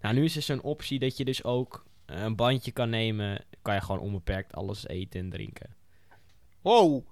[0.00, 3.44] Nou, nu is er zo'n optie dat je dus ook eh, een bandje kan nemen.
[3.62, 5.74] Kan je gewoon onbeperkt alles eten en drinken.
[6.60, 7.06] Wow.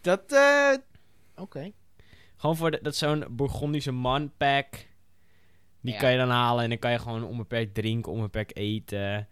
[0.00, 0.74] Dat, eh...
[1.36, 1.72] Oké.
[2.36, 4.86] Gewoon voor de, dat zo'n Bourgondische manpack.
[5.84, 5.98] Die Ja.
[5.98, 9.28] kan je dan halen en dan kan je gewoon onbeperkt drinken, onbeperkt eten.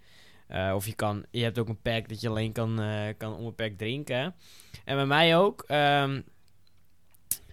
[0.46, 3.34] Eh, of je kan, je hebt ook een pack dat je alleen kan, eh, kan
[3.36, 4.34] onbeperkt drinken.
[4.84, 5.64] En bij mij ook.
[5.68, 6.20] ehm,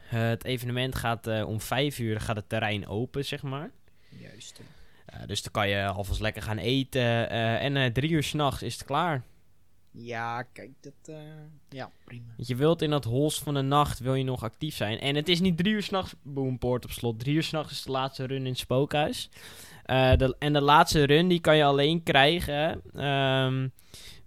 [0.02, 3.72] het evenement gaat eh, om vijf uur gaat het terrein open, zeg maar.
[4.10, 4.62] Juist.
[5.26, 7.30] Dus dan kan je alvast lekker gaan eten.
[7.60, 9.24] en drie uur s'nachts is het klaar.
[9.92, 10.94] Ja, kijk, dat...
[11.16, 11.18] eh,
[11.70, 12.34] ja, prima.
[12.36, 15.00] Want je wilt in dat hols van de nacht wil je nog actief zijn.
[15.00, 17.20] En het is niet drie uur s'nachts boompoort op slot.
[17.20, 19.30] Drie uur s'nachts is de laatste run in het spookhuis.
[19.86, 22.82] Eh, de, en de laatste run die kan je alleen krijgen.
[22.96, 23.68] ehm,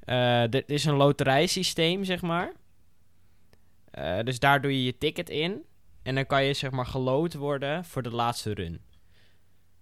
[0.00, 2.52] eh, er is een loterijsysteem, zeg maar.
[3.90, 5.62] Eh, dus daar doe je je ticket in.
[6.02, 8.80] En dan kan je zeg maar geloot worden voor de laatste run.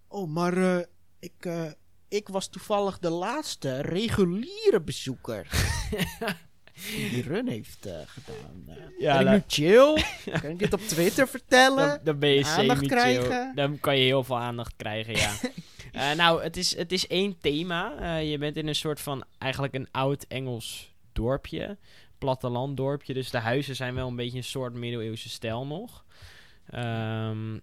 [0.08, 0.84] Oh, maar eh,
[1.18, 1.70] ik, eh,
[2.10, 5.48] ik was toevallig de laatste reguliere bezoeker.
[6.72, 8.64] die die run heeft eh, gedaan.
[8.98, 10.04] Ja, ben ik nou- nu chill?
[10.40, 11.88] kan ik dit op Twitter vertellen?
[11.88, 13.52] Dan, dan ben je Aandacht krijgen?
[13.54, 15.32] Dan kan je heel veel aandacht krijgen, ja.
[15.92, 17.96] Eh, nou, het is, het is één thema.
[17.98, 21.78] Eh, je bent in een soort van, eigenlijk een oud Engels dorpje.
[22.18, 23.14] Plattelanddorpje.
[23.14, 26.04] Dus de huizen zijn wel een beetje een soort middeleeuwse stijl nog.
[26.66, 27.58] Ehm,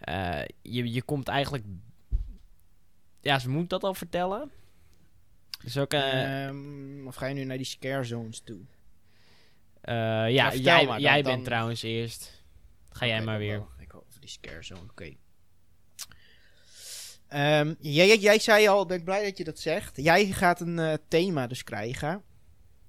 [0.00, 1.64] eh, je, je komt eigenlijk...
[3.22, 4.50] Ja, ze moet ik dat al vertellen?
[5.62, 5.92] Dus ook...
[5.92, 8.60] eh, Ehm, of ga je nu naar die scare zones toe?
[9.80, 9.94] eh,
[10.30, 12.42] ja, jij, maar, jij dan- bent trouwens eerst.
[12.90, 13.56] Ga jij maar weer.
[13.58, 13.68] wel.
[13.78, 15.12] Ik over die scare zone, oké.
[17.28, 19.96] Ehm, jij, jij, jij zei al, ik ben blij dat je dat zegt.
[19.96, 22.22] Jij gaat een eh, thema dus krijgen.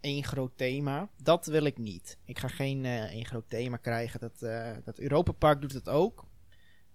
[0.02, 1.10] Eén groot thema.
[1.18, 2.18] Dat wil ik niet.
[2.26, 4.20] Ik ga geen één groot thema krijgen.
[4.20, 4.40] Dat,
[4.86, 6.26] dat Europa Park doet het ook.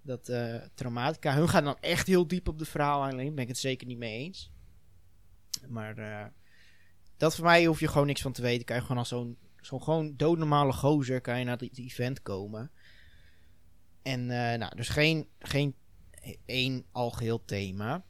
[0.03, 1.35] Dat eh, Traumatica.
[1.35, 3.27] Hun gaan dan echt heel diep op de verhaal alleen.
[3.27, 4.53] Daar ben ik het zeker niet mee eens.
[5.69, 6.27] Maar eh,
[7.17, 8.65] dat voor mij hoef je gewoon niks van te weten.
[8.65, 12.71] Kan je gewoon als zo'n zo'n gewoon doodnormale gozer kan je naar dit event komen.
[14.03, 15.75] En eh, nou, dus geen, geen
[16.47, 18.05] één algeheel thema.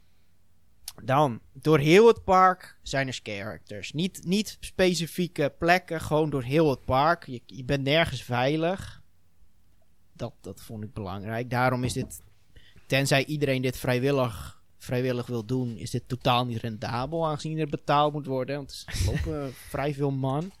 [1.03, 3.91] Dan, door heel het park zijn er characters.
[3.91, 7.25] Niet, niet specifieke plekken, gewoon door heel het park.
[7.25, 8.98] Je, je bent nergens veilig.
[10.19, 11.49] Dat, dat vond ik belangrijk.
[11.49, 12.21] Daarom is dit,
[12.87, 17.27] tenzij iedereen dit vrijwillig, vrijwillig wil doen, is dit totaal niet rendabel.
[17.27, 18.55] Aangezien er betaald moet worden.
[18.55, 20.51] Want er lopen vrij veel man.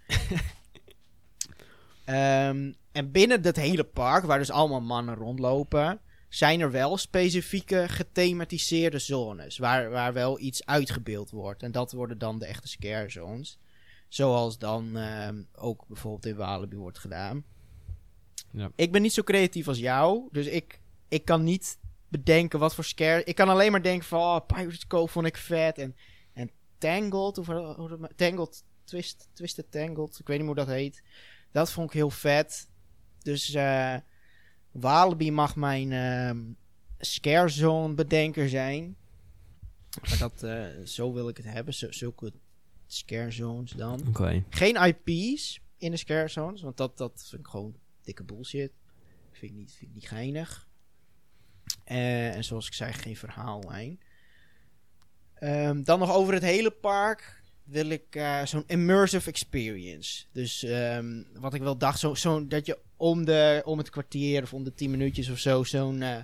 [2.05, 7.85] Ehm, en binnen dat hele park, waar dus allemaal mannen rondlopen, zijn er wel specifieke
[7.87, 9.57] gethematiseerde zones.
[9.57, 11.63] Waar, waar wel iets uitgebeeld wordt.
[11.63, 13.59] En dat worden dan de echte scare zones.
[14.07, 17.43] Zoals dan ehm, ook bijvoorbeeld in Walibi wordt gedaan.
[18.51, 18.71] Ja.
[18.75, 20.27] Ik ben niet zo creatief als jou.
[20.31, 23.23] Dus ik, ik kan niet bedenken wat voor scare...
[23.23, 24.19] Ik kan alleen maar denken van...
[24.19, 25.77] Oh, Pirates Cove vond ik vet.
[25.77, 25.95] En,
[26.33, 27.37] en Tangled...
[27.37, 28.63] Of, hoe- Tangled...
[28.83, 30.19] Twist, Twisted Tangled.
[30.19, 31.03] Ik weet niet hoe dat heet.
[31.51, 32.69] Dat vond ik heel vet.
[33.21, 33.55] Dus
[34.71, 36.39] Walibi mag mijn ehm
[36.99, 38.95] scare zone bedenker zijn.
[40.09, 41.73] Maar dat, eh, zo wil ik het hebben.
[41.73, 42.31] Zo, zulke
[42.87, 44.07] scare zones dan.
[44.07, 44.43] Oké.
[44.49, 46.61] Geen IP's in de scare zones.
[46.61, 47.75] Want dat, dat vind ik gewoon
[48.09, 48.71] dikke bullshit.
[49.31, 50.67] Vind ik niet, vind niet geinig.
[51.83, 53.99] Eh, en zoals ik zei, geen verhaallijn.
[55.33, 60.25] Ehm, dan nog over het hele park wil ik eh, zo'n immersive experience.
[60.31, 64.43] Dus ehm, wat ik wel dacht, zo, zo dat je om, de, om het kwartier
[64.43, 66.17] of om de tien minuutjes of zo zo'n eh,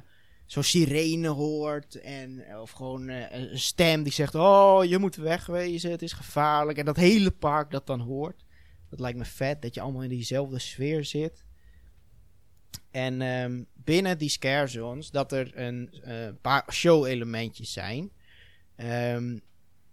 [0.46, 1.96] zo'n sirene hoort.
[1.96, 6.78] En, of gewoon een stem die zegt, oh je moet wegwezen, het is gevaarlijk.
[6.78, 8.46] En dat hele park dat dan hoort.
[8.90, 11.46] Dat lijkt me vet, dat je allemaal in diezelfde sfeer zit.
[12.92, 18.12] En ehm, binnen die scare zones, dat er een eh, paar show-elementjes zijn.
[18.76, 19.38] Ehm,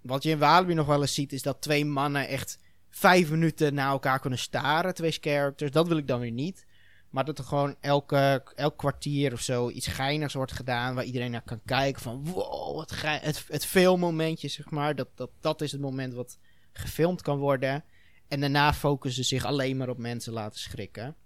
[0.00, 2.58] wat je in Walibi nog wel eens ziet, is dat twee mannen echt
[2.90, 4.94] vijf minuten naar elkaar kunnen staren.
[4.94, 5.70] Twee characters.
[5.70, 6.66] Dat wil ik dan weer niet.
[7.10, 10.94] Maar dat er gewoon elke, elk kwartier of zo iets geinigs wordt gedaan.
[10.94, 12.02] Waar iedereen naar kan kijken.
[12.02, 14.94] Van wow, het, het, het filmmomentje, zeg maar.
[14.94, 16.38] Dat, dat, dat is het moment wat
[16.72, 17.84] gefilmd kan worden.
[18.28, 21.16] En daarna focussen ze zich alleen maar op mensen laten schrikken.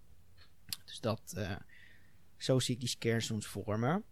[0.85, 1.57] Dus dat, eh,
[2.37, 4.05] zo zie ik die scare zones vormen.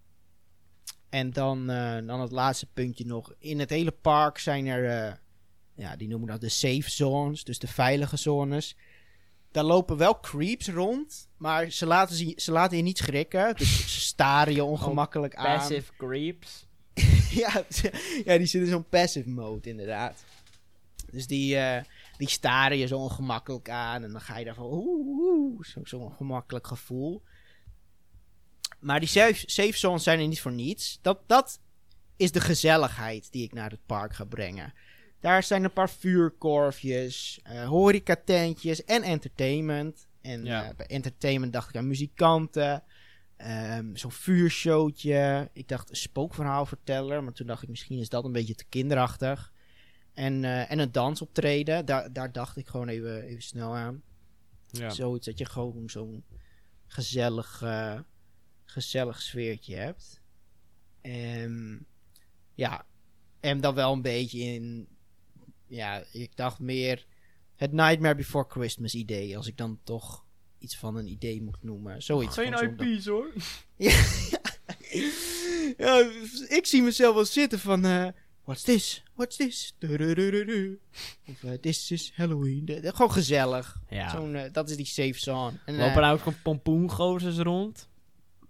[1.08, 3.32] En dan, eh, dan het laatste puntje nog.
[3.38, 5.14] In het hele park zijn er, eh,
[5.74, 8.76] ja, die noemen dat de safe zones, dus de veilige zones.
[9.50, 13.56] daar lopen wel creeps rond, maar ze laten, ze, ze laten je niet schrikken.
[13.56, 15.58] Dus ze staren je ongemakkelijk aan.
[15.58, 16.66] Passive creeps.
[17.42, 17.64] ja,
[18.24, 20.24] ja, die zitten in zo'n passive mode, inderdaad.
[21.10, 21.56] Dus die,
[22.16, 24.02] die staren je zo ongemakkelijk aan.
[24.02, 27.22] En dan ga je daarvan, oeh, oeh zo'n zo ongemakkelijk gevoel.
[28.80, 30.98] Maar die safe, safe zones zijn er niet voor niets.
[31.02, 31.60] Dat, dat
[32.16, 34.74] is de gezelligheid die ik naar het park ga brengen.
[35.20, 40.06] Daar zijn een paar vuurkorfjes, uh, horecatentjes en entertainment.
[40.20, 40.64] En Ja.
[40.68, 42.82] eh, bij entertainment dacht ik aan muzikanten.
[43.36, 45.50] Ehm, Zo'n vuurshowtje.
[45.52, 47.24] Ik dacht een spookverhaalverteller.
[47.24, 49.52] Maar toen dacht ik misschien is dat een beetje te kinderachtig.
[50.14, 51.86] En, eh, en een dansoptreden.
[51.86, 54.02] Daar, daar dacht ik gewoon even, even snel aan.
[54.66, 54.90] Ja.
[54.90, 56.24] Zoiets dat je gewoon zo'n
[56.86, 58.00] gezellig, eh,
[58.64, 60.20] gezellig sfeertje hebt.
[61.00, 61.86] En
[62.54, 62.86] ja,
[63.40, 64.88] en dan wel een beetje in.
[65.66, 67.06] Ja, ik dacht meer
[67.56, 69.36] het Nightmare Before Christmas idee.
[69.36, 70.24] Als ik dan toch
[70.58, 72.02] iets van een idee moet noemen.
[72.02, 72.34] Zoiets.
[72.34, 73.32] Geen IP's hoor.
[73.76, 74.04] ja,
[75.76, 76.10] ja,
[76.48, 77.84] ik zie mezelf wel zitten van...
[77.84, 78.08] eh
[78.44, 79.02] What's this?
[79.14, 79.74] What's this?
[79.78, 80.78] Du-du-du-du-du.
[81.28, 82.64] Of eh, This is Halloween.
[82.64, 83.76] De- de- gewoon gezellig.
[83.88, 84.10] Ja.
[84.10, 85.52] Zo'n, eh, dat is die safe zone.
[85.66, 87.88] En, Lopen nou ook gewoon pompoengozers rond?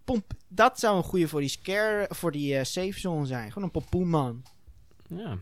[0.05, 3.49] pomp, dat zou een goede voor die scare, voor die safe zone zijn.
[3.53, 4.43] Gewoon een pompoenman.
[5.09, 5.39] Ja.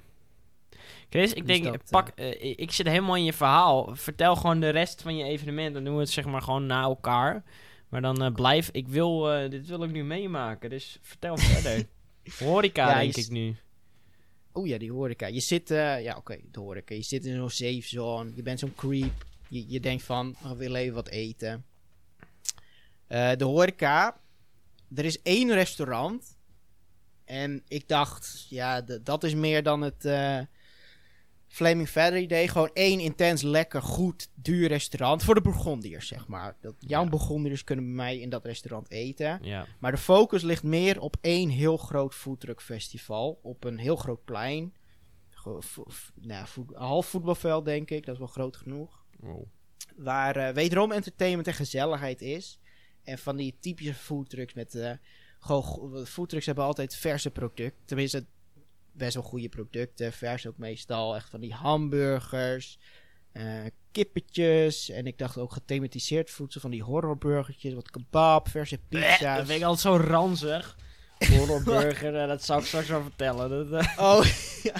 [1.10, 3.90] Chris, ik denk, dat, pak, ik- zit helemaal in je verhaal.
[3.96, 5.74] Vertel gewoon de rest van je evenement.
[5.74, 7.44] Dan doen we het zeg maar gewoon na elkaar.
[7.88, 10.70] Maar dan blijf, ik wil, dit wil ik nu meemaken.
[10.70, 11.86] Dus vertel verder.
[12.38, 13.56] Horeca Ja, denk ik nu.
[14.52, 15.26] Oh ja, die horeca.
[15.26, 16.94] Je zit, eh, ja oké, de horeca.
[16.94, 18.32] Je zit in zo'n safe zone.
[18.34, 19.26] Je bent zo'n creep.
[19.48, 21.64] Je, je denkt van, oh, we willen even wat eten.
[23.06, 24.20] Eh, de horeca.
[24.94, 26.36] Er is één restaurant.
[27.24, 30.40] En ik dacht, ja, dat is meer dan het eh,
[31.52, 32.48] Flaming Feather idee.
[32.48, 35.24] Gewoon één intens, lekker, goed, duur restaurant.
[35.24, 36.56] Voor de Bourgondiërs, zeg maar.
[36.60, 37.62] Dat, jouw Ja.
[37.64, 39.38] Kunnen bij mij in dat restaurant eten.
[39.42, 39.66] Ja.
[39.78, 43.38] Maar de focus ligt meer op één heel groot foodtruckfestival.
[43.42, 44.74] Op een heel groot plein.
[46.14, 48.04] Nou, voet- half voetbalveld, denk ik.
[48.04, 49.04] Dat is wel groot genoeg.
[49.18, 49.44] Wow.
[49.96, 52.58] Waar eh, wederom entertainment en gezelligheid is.
[53.04, 54.74] En van die typische foodtrucks met...
[54.74, 54.92] eh
[55.38, 57.84] gewoon, foodtrucks hebben altijd verse producten.
[57.84, 58.26] Tenminste,
[58.92, 60.12] best wel goede producten.
[60.12, 61.16] Vers ook meestal.
[61.16, 62.78] Echt van die hamburgers.
[63.32, 64.90] eh, kippetjes.
[64.90, 66.60] En ik dacht ook gethematiseerd voedsel.
[66.60, 67.74] Van die horrorburgertjes.
[67.74, 69.36] Wat kebab, verse Bleh, pizza's.
[69.36, 70.76] dat vind ik altijd zo ranzig.
[71.38, 73.70] Horrorburger, eh, dat zou ik straks wel vertellen.
[73.70, 74.24] Dat, eh, Oh,
[74.62, 74.74] ja.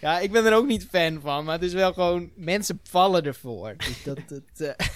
[0.00, 3.22] ja, ik ben er ook niet fan van, maar het is wel gewoon, mensen vallen
[3.22, 3.74] ervoor.
[3.76, 4.86] Dus dat, het, eh,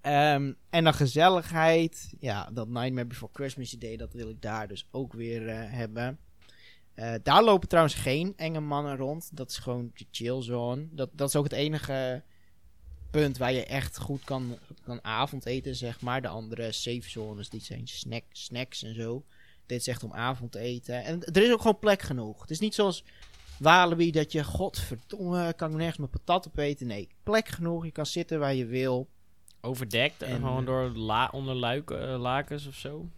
[0.00, 4.88] Ehm, en dan gezelligheid, ja, dat Nightmare Before Christmas idee, dat wil ik daar dus
[4.90, 6.18] ook weer hebben.
[6.98, 10.86] Eh, daar lopen trouwens geen enge mannen rond, dat is gewoon de chill zone.
[10.90, 12.22] Dat, dat is ook het enige
[13.10, 16.22] punt waar je echt goed kan, kan avondeten, zeg maar.
[16.22, 19.24] De andere safe zones, die zijn snack, snacks en zo.
[19.66, 21.04] Dit is echt om avondeten.
[21.04, 22.40] En er is ook gewoon plek genoeg.
[22.40, 23.04] Het is niet zoals
[23.58, 26.86] Walibi dat je, godverdomme, kan ik nergens mijn patat op eten.
[26.86, 27.84] Nee, plek genoeg.
[27.84, 29.08] Je kan zitten waar je wil.
[29.60, 33.08] overdekt en En, gewoon eh, door la onder luiken, eh, lakens of zo.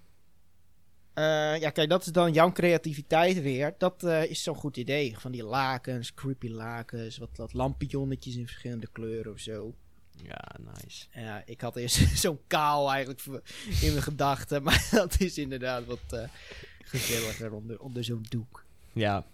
[1.21, 3.75] Eh, ja, kijk, dat is dan jouw creativiteit weer.
[3.79, 5.19] Dat eh, is zo'n goed idee.
[5.19, 9.75] Van die lakens, creepy lakens, wat, wat lampionnetjes in verschillende kleuren of zo.
[10.23, 11.07] Ja, nice.
[11.15, 13.27] Ja, ik had eerst zo'n kaal eigenlijk
[13.81, 14.63] in mijn gedachten.
[14.65, 16.29] Maar dat is inderdaad wat eh,
[16.83, 18.65] gezelliger onder, onder zo'n doek.
[18.93, 19.25] Ja.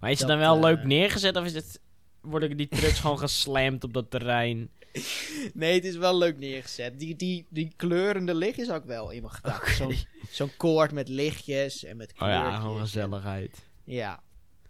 [0.00, 1.80] Maar is het dan wel leuk neergezet of is het,
[2.20, 4.70] worden die trucks gewoon geslamd op dat terrein?
[5.54, 6.98] Nee, het is wel leuk neergezet.
[6.98, 9.96] Die, die, die kleurende lichtjes ik wel in mijn gedachten.
[10.30, 12.52] Zo'n koord met lichtjes en met Oh kleurtjes.
[12.52, 13.68] ja, gewoon gezelligheid.
[13.84, 14.22] Ja.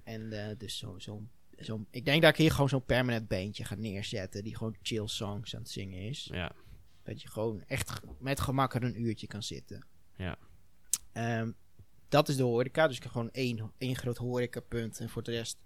[0.05, 1.01] En eh, dus zo'n...
[1.01, 1.23] Zo
[1.59, 4.45] zo ik denk dat ik hier gewoon zo'n permanent beentje ga neerzetten.
[4.45, 6.29] Die gewoon chill songs aan het zingen is.
[6.33, 6.53] Ja.
[7.03, 9.87] Dat je gewoon echt met gemak er een uurtje kan zitten.
[10.17, 10.39] Ja.
[11.13, 11.51] Ehm,
[12.09, 12.87] dat is de horeca.
[12.87, 15.01] Dus ik heb gewoon één, één groot horecapunt.
[15.01, 15.59] En voor de rest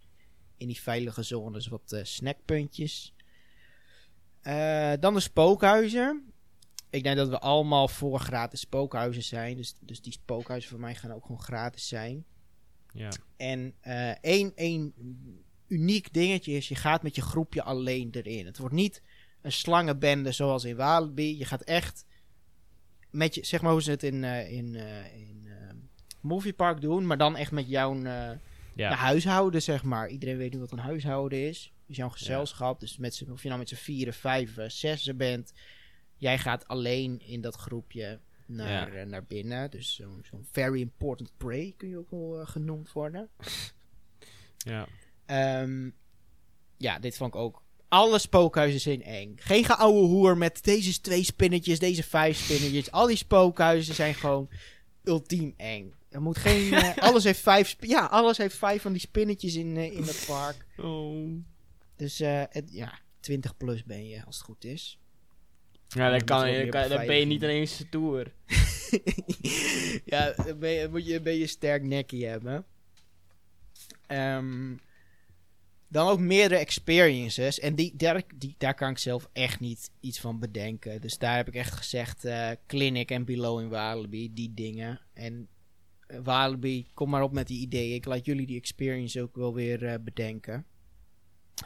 [0.57, 3.15] in die veilige zones wat eh, snackpuntjes.
[4.41, 6.33] Eh, dan de spookhuizen.
[6.91, 9.57] Ik denk dat we allemaal voor gratis spookhuizen zijn.
[9.57, 12.25] Dus, dus die spookhuizen voor mij gaan ook gewoon gratis zijn.
[12.93, 13.11] Ja.
[13.37, 14.95] En eh, één, één
[15.67, 18.47] uniek dingetje is, je gaat met je groepje alleen erin.
[18.47, 19.03] Het wordt niet
[19.43, 21.39] een slangenbende zoals in Walibi.
[21.39, 22.05] Je gaat echt
[23.11, 24.75] met je, zeg maar hoe ze het in, eh, in,
[25.15, 25.49] in
[26.21, 28.03] Moviepark doen, maar dan echt met jouw
[28.75, 30.09] ja, huishouden, zeg maar.
[30.09, 31.73] Iedereen weet nu wat een huishouden is.
[31.89, 32.81] Dus jouw gezelschap.
[32.81, 35.53] Dus met of je nou met z'n vieren, vijf, eh, zessen bent.
[36.17, 39.71] Jij gaat alleen in dat groepje naar, eh, naar binnen.
[39.71, 43.29] Dus zo'n very important prey kun je ook wel eh, genoemd worden.
[44.57, 44.89] ja.
[45.27, 45.91] Ehm,
[46.77, 49.35] ja, dit vond ik ook alle spookhuizen zijn eng.
[49.37, 52.91] Geen geouwe hoer met deze twee spinnetjes, deze vijf spinnetjes.
[52.91, 54.49] Al die spookhuizen zijn gewoon
[55.05, 55.95] ultiem eng.
[56.09, 56.75] Er moet geen.
[56.97, 57.77] alles heeft vijf.
[57.81, 60.67] Ja, alles heeft vijf van die spinnetjes in, in dat park.
[60.77, 61.37] Oh.
[61.99, 64.99] Dus eh, het, ja, 20 plus ben je als het goed is.
[65.89, 68.35] Ja, dan, kan, je ook dan, ben je niet ineens tour.
[70.05, 72.67] ja, dan ben je, moet je een beetje sterk nekje hebben.
[74.07, 74.77] Ehm,
[75.89, 77.59] dan ook meerdere experiences.
[77.59, 81.01] En die, daar, die, daar kan ik zelf echt niet iets van bedenken.
[81.01, 85.01] Dus daar heb ik echt gezegd: eh, Clinic en Below in Walibi, die dingen.
[85.13, 85.49] En
[86.23, 87.95] Walibi, kom maar op met die ideeën.
[87.95, 90.67] Ik laat jullie die experience ook wel weer bedenken.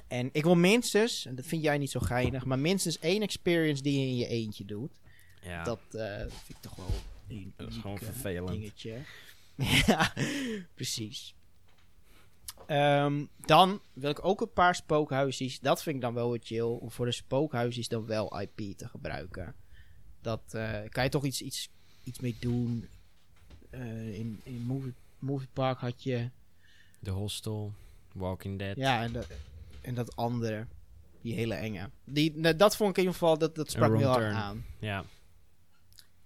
[0.07, 3.83] En ik wil minstens, en dat vind jij niet zo geinig, maar minstens één experience
[3.83, 5.01] die je in je eentje doet.
[5.43, 6.91] Ja, Dat eh, vind ik toch wel
[7.29, 8.49] een dat is gewoon eh, vervelend.
[8.49, 8.99] dingetje.
[9.87, 10.13] ja,
[10.75, 11.35] precies.
[12.67, 15.61] Ehm, dan wil ik ook een paar spookhuisjes.
[15.61, 16.61] Dat vind ik dan wel wat chill.
[16.63, 19.55] Om voor de spookhuisjes dan wel IP te gebruiken.
[20.21, 21.71] Dat eh, kan je toch iets, iets,
[22.05, 22.89] iets mee doen.
[24.13, 26.31] In in movie, movie Park had je.
[27.03, 27.73] The Hostel,
[28.13, 28.77] Walking Dead.
[28.77, 29.27] Ja, en dat,
[29.83, 30.67] en dat andere.
[31.23, 31.91] Die hele enge.
[32.05, 33.39] Die, nou, dat vond ik in ieder geval.
[33.39, 34.35] Dat, dat sprak me heel hard turn.
[34.35, 34.65] aan.
[34.79, 35.05] Ja.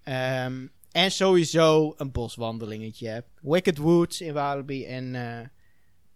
[0.02, 3.24] Ehm, en sowieso een boswandelingetje.
[3.40, 5.14] Wicked Woods in Walibi en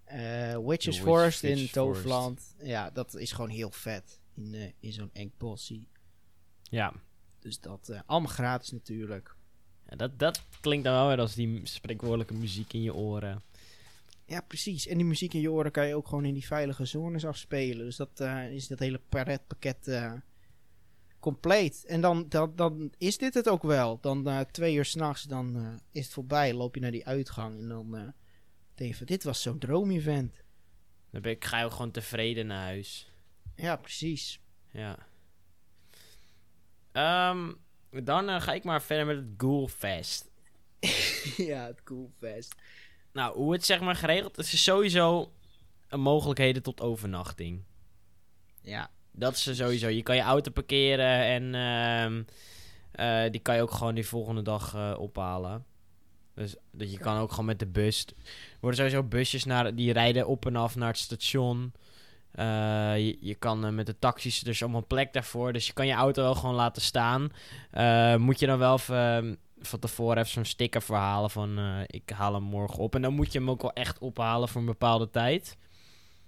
[0.05, 2.55] eh, Witches Witch- Forest in Toverland.
[2.62, 5.88] Ja, dat is gewoon heel vet in, eh, in zo'n eng bossie.
[6.62, 6.92] Ja.
[7.38, 9.35] Dus dat allemaal gratis natuurlijk.
[9.88, 13.42] Ja, dat, dat klinkt dan wel weer als die spreekwoordelijke muziek in je oren.
[14.30, 14.86] Ja, precies.
[14.86, 17.84] En die muziek in je oren kan je ook gewoon in die veilige zones afspelen.
[17.84, 20.12] Dus dat eh, is dat hele paretpakket eh
[21.20, 21.84] compleet.
[21.84, 24.00] En dan, dan, dan is dit het ook wel.
[24.00, 26.54] Dan eh, twee uur s'nachts, dan is het voorbij.
[26.54, 28.14] Loop je naar die uitgang en dan
[28.74, 30.42] denk je van, dit was zo'n droomevent.
[31.10, 33.12] Dan ben ik, ga je ook gewoon tevreden naar huis.
[33.56, 34.40] Ja, precies.
[34.72, 34.98] Ja.
[36.92, 37.52] Ehm,
[38.04, 40.30] dan ga ik maar verder met het Ghoulfest.
[41.50, 42.54] ja, het cool fest.
[43.12, 45.32] Nou, hoe het zeg maar geregeld is, is sowieso
[45.88, 47.62] een mogelijkheden tot overnachting.
[48.62, 49.88] Ja, Dat is er sowieso.
[49.88, 52.22] Je kan je auto parkeren en ehm,
[52.92, 55.64] eh, die kan je ook gewoon die volgende dag eh, ophalen.
[56.34, 58.06] Dus dat je kan ook gewoon met de bus.
[58.06, 58.14] Er
[58.60, 61.72] worden sowieso busjes naar, die rijden op en af naar het station.
[62.30, 62.44] Eh,
[62.96, 65.52] je, je kan met de taxis, er is allemaal plek daarvoor.
[65.52, 67.32] Dus je kan je auto wel gewoon laten staan.
[68.20, 72.10] Moet je dan wel even, ehm, van tevoren even zo'n sticker verhalen van eh, ik
[72.10, 72.94] haal hem morgen op.
[72.94, 75.56] En dan moet je hem ook wel echt ophalen voor een bepaalde tijd.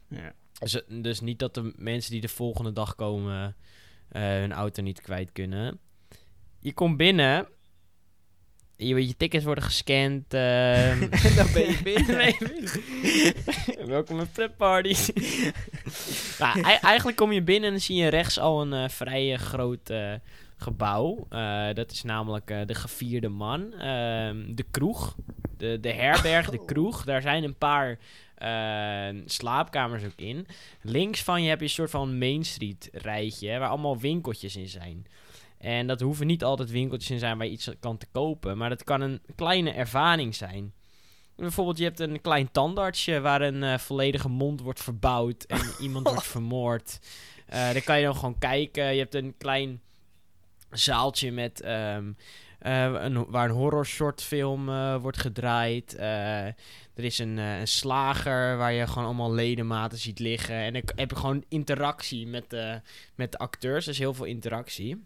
[0.09, 0.33] Ja.
[0.59, 3.57] Dus, dus niet dat de mensen die de volgende dag komen
[4.09, 5.79] eh, hun auto niet kwijt kunnen.
[6.61, 7.47] Je komt binnen.
[8.77, 10.35] Je, je tickets worden gescand.
[10.35, 12.35] ehm, En dan ben je binnen.
[13.95, 14.95] Welkom bij Prep Party.
[16.39, 19.33] nou, ei- eigenlijk kom je binnen en dan zie je rechts al een eh, vrij
[19.33, 20.13] eh, groot eh,
[20.63, 21.27] gebouw.
[21.29, 23.73] Eh, dat is namelijk eh, de gevierde man.
[23.73, 25.17] Ehm, de kroeg.
[25.57, 27.05] De, de herberg, de kroeg.
[27.05, 27.99] Daar zijn een paar
[28.35, 30.47] eh, slaapkamers ook in.
[30.81, 33.49] Links van je heb je een soort van Main Street rijtje.
[33.49, 35.07] hè, Waar allemaal winkeltjes in zijn.
[35.59, 38.59] En dat hoeven niet altijd winkeltjes in zijn waar je iets kan te kopen.
[38.59, 40.73] Maar dat kan een kleine ervaring zijn.
[41.37, 46.09] Bijvoorbeeld, je hebt een klein tandartsje waar een eh, volledige mond wordt verbouwd en iemand
[46.09, 46.99] wordt vermoord.
[47.73, 48.93] Dan kan je dan gewoon kijken.
[48.93, 49.81] Je hebt een klein
[50.73, 52.13] zaaltje met, ehm,
[52.63, 55.95] eh, een, waar een horror shortfilm eh, wordt gedraaid.
[55.95, 56.47] Eh,
[56.95, 60.55] er is een, een slager waar je gewoon allemaal ledematen ziet liggen.
[60.55, 62.81] En dan heb je gewoon interactie met de,
[63.15, 63.85] met de acteurs.
[63.85, 65.05] Dus heel veel interactie.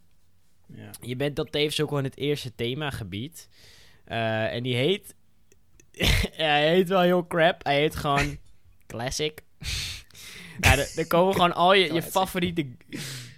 [0.75, 0.91] Ja.
[1.01, 3.49] Je bent dat tevens ook wel in het eerste themagebied.
[4.05, 5.15] En die heet...
[5.93, 6.07] ja,
[6.57, 7.65] hij heet wel heel crap.
[7.65, 8.39] Hij heet gewoon
[8.87, 9.43] Classic.
[10.61, 12.67] ja, er, er komen gewoon al je, je favoriete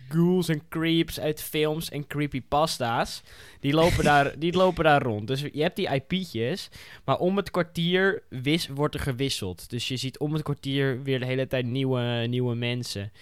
[0.09, 3.23] ghouls en creeps uit films en creepypasta's.
[3.61, 5.27] Die lopen daar, die lopen daar rond.
[5.27, 6.69] Dus je hebt die IP'tjes.
[7.05, 9.71] Maar om het kwartier wis, wordt er gewisseld.
[9.71, 13.13] Dus je ziet om het kwartier weer de hele tijd nieuwe, nieuwe mensen.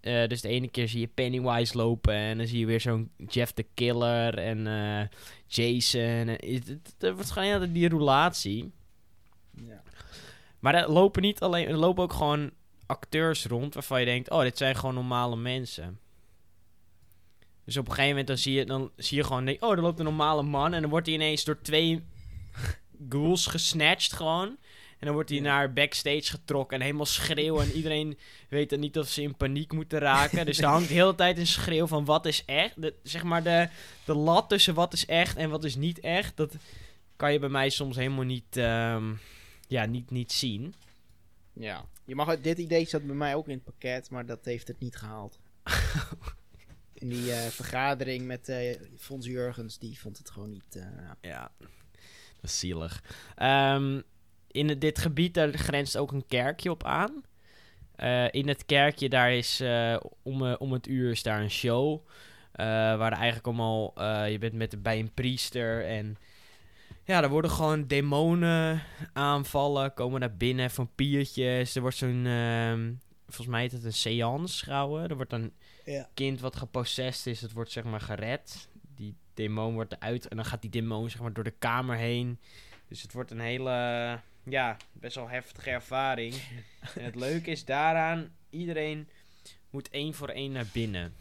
[0.00, 3.10] Eh, dus de ene keer zie je Pennywise lopen en dan zie je weer zo'n
[3.28, 5.06] Jeff the Killer en eh,
[5.46, 6.28] Jason.
[6.28, 8.72] Het wordt gewoon altijd die roulatie.
[9.50, 9.82] Ja.
[10.58, 12.50] Maar er lopen niet alleen, er lopen ook gewoon
[12.86, 15.98] acteurs rond waarvan je denkt, oh, dit zijn gewoon normale mensen.
[17.64, 19.98] Dus op een gegeven moment dan zie je, dan zie je gewoon, oh, er loopt
[19.98, 22.04] een normale man en dan wordt hij ineens door twee
[23.08, 24.56] ghouls gesnatcht gewoon.
[24.98, 27.62] En dan wordt hij naar backstage getrokken en helemaal schreeuwen.
[27.62, 30.46] En iedereen weet dan niet of ze in paniek moeten raken.
[30.46, 32.82] Dus er hangt de hele tijd een schreeuw van wat is echt.
[32.82, 33.68] De, zeg maar de,
[34.04, 36.36] de lat tussen wat is echt en wat is niet echt.
[36.36, 36.54] Dat
[37.16, 39.12] kan je bij mij soms helemaal niet, ehm,
[39.68, 40.74] ja, niet, niet zien.
[41.52, 41.84] Ja.
[42.04, 44.80] Je mag, dit idee zat bij mij ook in het pakket, maar dat heeft het
[44.80, 45.38] niet gehaald.
[47.08, 50.76] die eh, vergadering met eh Fons Jurgens, die vond het gewoon niet...
[50.76, 51.50] eh, Ja,
[52.40, 53.02] dat is zielig.
[53.34, 54.00] Ehm,
[54.50, 57.22] in dit gebied daar grenst ook een kerkje op aan.
[58.30, 59.62] In het kerkje daar is
[60.22, 62.06] om, om het uur is daar een show.
[62.52, 63.92] waar eigenlijk allemaal...
[64.26, 66.16] je bent met, bij een priester en...
[67.04, 68.82] Ja, er worden gewoon demonen
[69.12, 71.74] aanvallen, komen naar binnen, vampiertjes.
[71.74, 72.26] Er wordt zo'n...
[72.26, 72.92] ehm,
[73.24, 75.08] volgens mij heet het een seance gehouden.
[75.08, 75.52] Er wordt een
[75.84, 76.08] Ja.
[76.14, 78.68] kind wat gepossessed is, het wordt zeg maar gered.
[78.96, 82.38] Die demon wordt eruit en dan gaat die demon zeg maar door de kamer heen.
[82.88, 83.70] Dus het wordt een hele,
[84.44, 86.34] ja, best wel heftige ervaring.
[86.94, 89.08] en het leuke is daaraan, iedereen
[89.70, 91.14] moet één voor één naar binnen.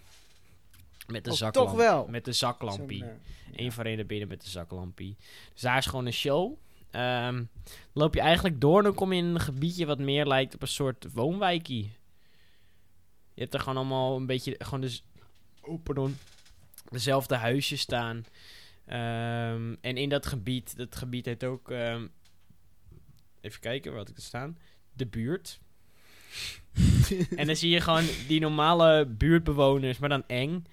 [1.08, 1.68] Met de Oh, zaklamp.
[1.68, 2.08] toch wel?
[2.08, 3.04] Met de zaklampie.
[3.04, 3.10] eh,
[3.56, 5.16] Eén voor één naar binnen met de zaklampie.
[5.54, 6.54] Dus daar is gewoon een show.
[6.92, 7.44] Ehm,
[7.94, 10.68] loop je eigenlijk door, dan kom je in een gebiedje wat meer lijkt op een
[10.68, 11.92] soort woonwijkie.
[13.34, 15.04] Je hebt er gewoon allemaal een beetje, gewoon dus,
[15.62, 16.18] oh pardon,
[16.90, 18.26] dezelfde huisjes staan.
[18.86, 22.08] Ehm, en in dat gebied, dat gebied heet ook, ehm,
[23.42, 24.58] even kijken wat ik er staan,
[24.94, 25.60] de buurt.
[27.36, 30.66] en dan zie je gewoon die normale buurtbewoners, maar dan eng.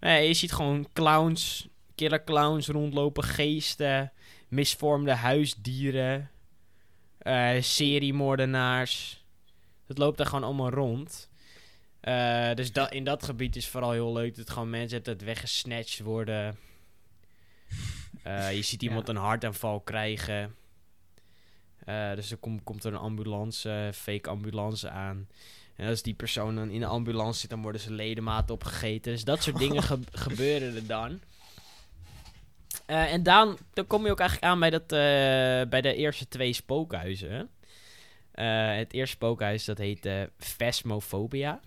[0.00, 4.12] Nee, je ziet gewoon clowns, killer clowns rondlopen, geesten,
[4.48, 6.30] misvormde huisdieren,
[7.18, 9.24] eh seriemoordenaars.
[9.86, 11.27] Het loopt daar gewoon allemaal rond.
[12.08, 16.58] Eh, dus in dat gebied is vooral heel leuk dat gewoon mensen het weggesnatcht worden.
[18.22, 19.12] Eh, je ziet iemand Ja.
[19.12, 20.54] een hartaanval krijgen.
[21.84, 25.28] Eh, dus er kom- komt er een ambulance, fake ambulance aan.
[25.76, 29.12] En als die persoon dan in de ambulance zit, dan worden ze ledematen opgegeten.
[29.12, 31.20] Dus dat soort dingen ge- gebeuren er dan.
[32.86, 34.86] En dan, dan kom je ook eigenlijk aan bij, dat,
[35.70, 37.50] bij de eerste twee spookhuizen.
[38.32, 41.60] Het eerste spookhuis dat heet Phasmophobia.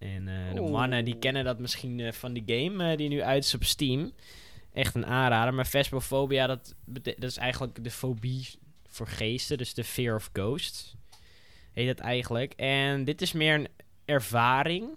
[0.00, 0.70] En eh, de Oeh.
[0.70, 3.64] mannen die kennen dat misschien eh, van die game eh, die nu uit is op
[3.64, 4.12] Steam.
[4.72, 5.54] Echt een aanrader.
[5.54, 8.48] Maar Phasmophobia, dat, dat is eigenlijk de fobie
[8.86, 9.58] voor geesten.
[9.58, 10.96] Dus de fear of ghosts.
[11.72, 12.52] Heet het eigenlijk.
[12.52, 13.68] En dit is meer een
[14.04, 14.88] ervaring.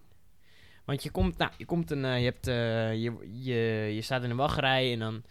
[0.86, 4.36] Want je komt, nou, je komt een, je hebt, je, je, je staat in een
[4.38, 5.24] wachtrij en dan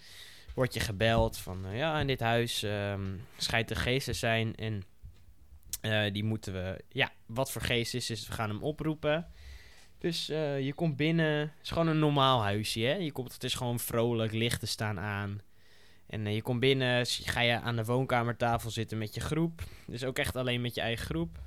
[0.54, 4.82] word je gebeld van, ja, in dit huis ehm schijnt er geesten zijn en
[6.12, 9.26] die moeten we, ja, wat voor geest is, is we gaan hem oproepen.
[10.02, 12.94] Dus eh, je komt binnen, het is gewoon een normaal huisje, hè.
[12.94, 15.40] Je komt, het is gewoon vrolijk, lichten staan aan.
[16.06, 19.62] En eh, je komt binnen, ga je aan de woonkamertafel zitten met je groep.
[19.86, 21.38] Dus ook echt alleen met je eigen groep.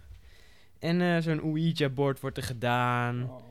[0.79, 3.29] En eh, zo'n Ouija-bord wordt er gedaan.
[3.29, 3.43] oh.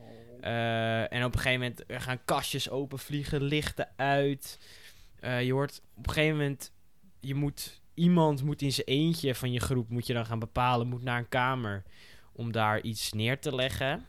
[1.11, 4.59] En op een gegeven moment er gaan kastjes openvliegen, lichten uit.
[5.21, 6.73] Je hoort op een gegeven moment,
[7.21, 10.87] je moet, iemand moet in zijn eentje van je groep, moet je dan gaan bepalen,
[10.87, 11.83] moet naar een kamer
[12.33, 14.07] om daar iets neer te leggen.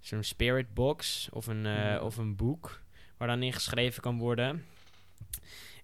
[0.00, 2.00] Zo'n spirit box of een, eh, Ja.
[2.00, 2.80] of een boek
[3.16, 4.64] waar dan in geschreven kan worden.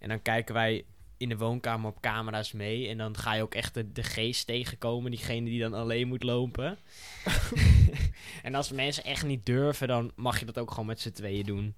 [0.00, 0.84] En dan kijken wij
[1.16, 2.88] in de woonkamer op camera's mee.
[2.88, 5.10] En dan ga je ook echt de, de geest tegenkomen.
[5.10, 6.78] Diegene die dan alleen moet lopen.
[8.42, 11.46] en als mensen echt niet durven, dan mag je dat ook gewoon met z'n tweeën
[11.46, 11.74] doen.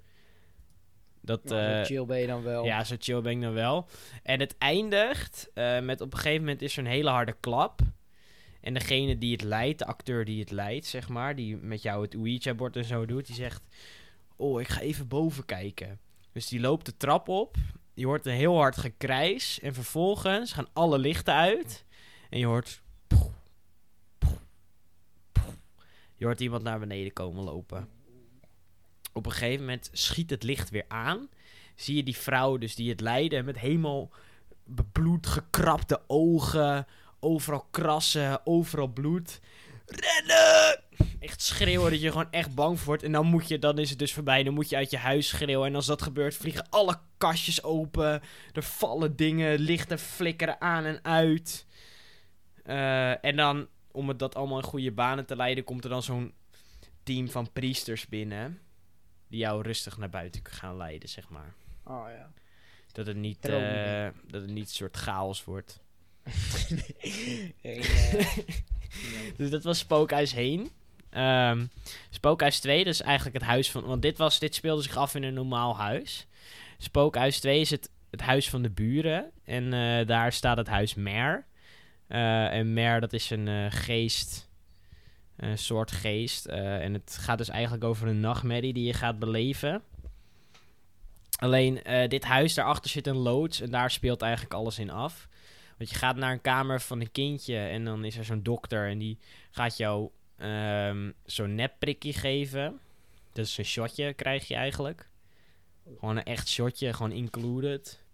[1.20, 2.64] Dat, Nou, zo eh, chill ben je dan wel.
[2.64, 3.88] ja, zo chill ben ik dan wel.
[4.22, 7.80] En het eindigt eh, met op een gegeven moment is er een hele harde klap.
[8.66, 12.02] En degene die het leidt, de acteur die het leidt, zeg maar, die met jou
[12.02, 13.62] het Ouija-bord en zo doet, die zegt:
[14.36, 16.00] Oh, ik ga even boven kijken.
[16.32, 17.56] Dus die loopt de trap op.
[17.94, 19.60] Je hoort een heel hard gekrijs.
[19.60, 21.84] En vervolgens gaan alle lichten uit.
[22.30, 22.82] En je hoort.
[26.16, 27.88] Je hoort iemand naar beneden komen lopen.
[29.12, 31.28] Op een gegeven moment schiet het licht weer aan.
[31.74, 34.10] Zie je die vrouw dus die het leidde met helemaal
[34.64, 36.86] bebloed, gekrapte ogen.
[37.26, 39.40] Overal krassen, overal bloed.
[39.86, 40.82] Rennen!
[41.20, 43.02] Echt schreeuwen dat je gewoon echt bang wordt.
[43.02, 44.42] En dan moet je, dan is het dus voorbij.
[44.42, 45.66] Dan moet je uit je huis schreeuwen.
[45.66, 48.22] En als dat gebeurt, vliegen alle kastjes open.
[48.52, 51.66] Er vallen dingen, lichten flikkeren aan en uit.
[52.64, 56.02] Eh, en dan, om het dat allemaal in goede banen te leiden, komt er dan
[56.02, 56.34] zo'n
[57.02, 58.60] team van priesters binnen.
[59.28, 61.54] Die jou rustig naar buiten gaan leiden, zeg maar.
[61.84, 62.32] Oh ja.
[62.92, 65.84] Dat het niet, eh, dat het niet een soort chaos wordt.
[67.62, 68.36] Geen, eh,
[69.36, 70.70] Dus dat was Spookhuis heen.
[71.10, 71.66] Ehm,
[72.10, 73.84] Spookhuis 2, dat is eigenlijk het huis van...
[73.84, 76.26] Want dit, was, dit speelde zich af in een normaal huis.
[76.78, 79.30] Spookhuis 2 is het, het huis van de buren.
[79.44, 81.46] En eh, daar staat het huis Mer.
[82.06, 84.48] Eh, en Mer, dat is een geest.
[85.36, 86.46] Een soort geest.
[86.46, 89.82] En het gaat dus eigenlijk over een nachtmerrie die je gaat beleven.
[91.38, 93.60] Alleen, dit huis, daarachter zit een loods.
[93.60, 95.28] En daar speelt eigenlijk alles in af.
[95.76, 98.88] Want je gaat naar een kamer van een kindje en dan is er zo'n dokter
[98.88, 99.18] en die
[99.50, 102.78] gaat jou ehm, zo'n nepprikje geven.
[103.32, 105.08] Dus een shotje krijg je eigenlijk.
[105.98, 108.04] Gewoon een echt shotje, gewoon included.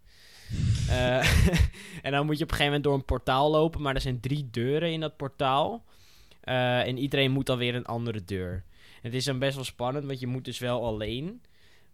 [0.88, 1.46] Eh,
[2.06, 4.20] en dan moet je op een gegeven moment door een portaal lopen, maar er zijn
[4.20, 5.84] drie deuren in dat portaal.
[6.40, 8.64] Eh, en iedereen moet dan weer een andere deur.
[9.02, 11.42] Het is dan best wel spannend, want je moet dus wel alleen.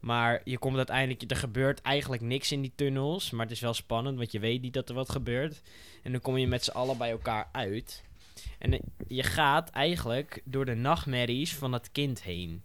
[0.01, 3.31] Maar je komt uiteindelijk, er gebeurt eigenlijk niks in die tunnels.
[3.31, 5.63] Maar het is wel spannend, want je weet niet dat er wat gebeurt.
[6.03, 8.05] En dan kom je met z'n allen bij elkaar uit.
[8.59, 12.63] En eh, je gaat eigenlijk door de nachtmerries van dat kind heen.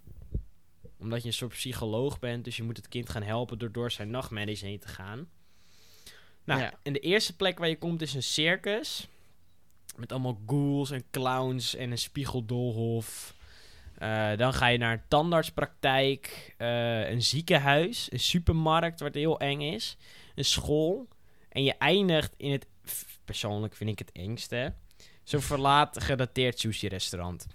[0.99, 3.91] Omdat je een soort psycholoog bent, dus je moet het kind gaan helpen door door
[3.91, 5.29] zijn nachtmerries heen te gaan.
[6.43, 6.73] Nou, Ja.
[6.83, 9.07] en de eerste plek waar je komt is een circus.
[9.95, 13.35] Met allemaal ghouls en clowns en een spiegeldolhof.
[14.03, 19.61] Eh, dan ga je naar een tandartspraktijk, eh, een ziekenhuis, een supermarkt wat heel eng
[19.61, 19.97] is,
[20.35, 21.07] een school.
[21.49, 22.65] En je eindigt in het,
[23.25, 24.73] persoonlijk vind ik het engste,
[25.23, 27.47] zo'n verlaten gedateerd sushi-restaurant.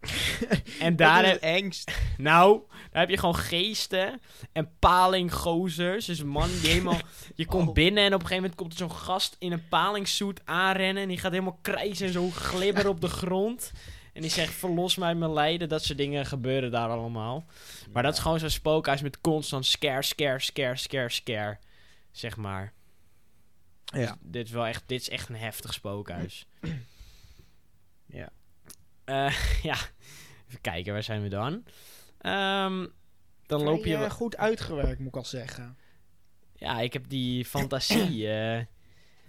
[0.80, 1.92] en daar, heb, engst.
[2.16, 4.20] nou, daar heb je gewoon geesten
[4.52, 6.06] en palinggozers.
[6.06, 7.00] Dus een man die helemaal...
[7.34, 7.74] Je komt Oh.
[7.74, 11.02] binnen en op een gegeven moment komt er zo'n gast in een palingsuit aanrennen.
[11.02, 13.72] En die gaat helemaal krijsen en zo glibberen op de grond.
[14.18, 15.68] En die zegt, verlos mij mijn lijden.
[15.68, 17.46] Dat soort dingen gebeuren daar allemaal.
[17.92, 21.58] Maar dat is gewoon zo'n spookhuis met constant scare, scare, scare, scare, scare.
[22.10, 22.72] Zeg maar.
[23.84, 24.16] Ja.
[24.20, 26.46] Dit is wel echt, dit is echt een heftig spookhuis.
[28.06, 28.28] Ja.
[29.04, 29.34] Eh,
[29.70, 29.76] ja,
[30.48, 31.64] even kijken, waar zijn we dan?
[32.18, 32.86] Ehm,
[33.46, 33.96] dan loop je...
[33.96, 35.76] Wel- eh, goed uitgewerkt, moet ik al zeggen.
[36.54, 38.28] Ja, ik heb die fantasie.
[38.32, 38.64] eh,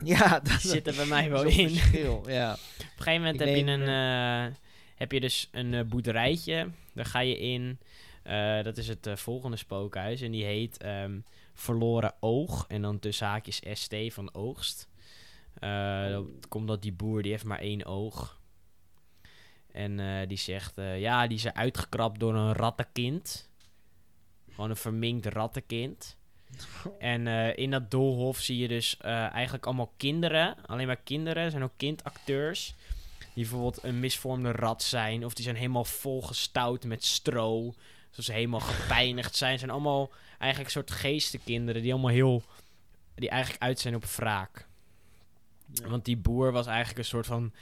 [0.04, 1.70] Ja, die zit er bij mij wel in.
[1.70, 2.54] verschil, ja.
[2.54, 4.56] Op een gegeven moment Ik heb je, een,
[5.00, 6.70] heb je dus een eh, boerderijtje.
[6.94, 7.80] Daar ga je in.
[8.24, 10.22] Eh, dat is het eh, volgende spookhuis.
[10.22, 11.20] En die heet ehm,
[11.54, 12.66] Verloren Oog.
[12.68, 14.88] En dan tussen haakjes ST van oogst.
[16.10, 18.40] Dat komt dat die boer, die heeft maar één oog.
[19.72, 23.50] En die zegt, ja, die is uitgekrapt door een rattenkind.
[24.50, 26.18] Gewoon een verminkt rattenkind.
[27.00, 30.56] En in dat doolhof zie je dus eigenlijk allemaal kinderen.
[30.66, 31.44] Alleen maar kinderen.
[31.44, 32.76] Er zijn ook kindacteurs.
[33.40, 35.26] Die bijvoorbeeld een misvormde rat zijn.
[35.26, 37.74] Of die zijn helemaal volgestouwd met stro.
[38.10, 39.60] Zodat ze helemaal gepijnigd zijn.
[39.60, 41.82] Zijn allemaal eigenlijk soort geestenkinderen.
[41.82, 42.44] Die allemaal heel...
[43.16, 44.68] Die eigenlijk uit zijn op wraak.
[45.84, 47.54] Want die boer was eigenlijk een soort van